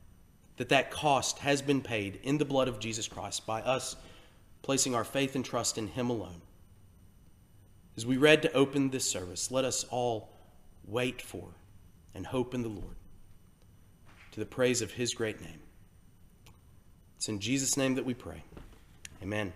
that 0.56 0.68
that 0.68 0.90
cost 0.90 1.38
has 1.38 1.62
been 1.62 1.80
paid 1.80 2.20
in 2.22 2.38
the 2.38 2.44
blood 2.44 2.68
of 2.68 2.78
Jesus 2.78 3.08
Christ 3.08 3.46
by 3.46 3.62
us 3.62 3.96
placing 4.62 4.94
our 4.94 5.04
faith 5.04 5.34
and 5.34 5.44
trust 5.44 5.78
in 5.78 5.88
Him 5.88 6.10
alone. 6.10 6.42
As 7.96 8.04
we 8.04 8.16
read 8.16 8.42
to 8.42 8.52
open 8.52 8.90
this 8.90 9.08
service, 9.08 9.50
let 9.50 9.64
us 9.64 9.84
all 9.84 10.30
wait 10.86 11.22
for 11.22 11.48
and 12.14 12.26
hope 12.26 12.54
in 12.54 12.62
the 12.62 12.68
Lord 12.68 12.96
to 14.32 14.40
the 14.40 14.46
praise 14.46 14.82
of 14.82 14.90
his 14.90 15.14
great 15.14 15.40
name. 15.40 15.60
It's 17.16 17.28
in 17.28 17.38
Jesus' 17.38 17.76
name 17.76 17.94
that 17.94 18.04
we 18.04 18.14
pray. 18.14 18.42
Amen. 19.22 19.52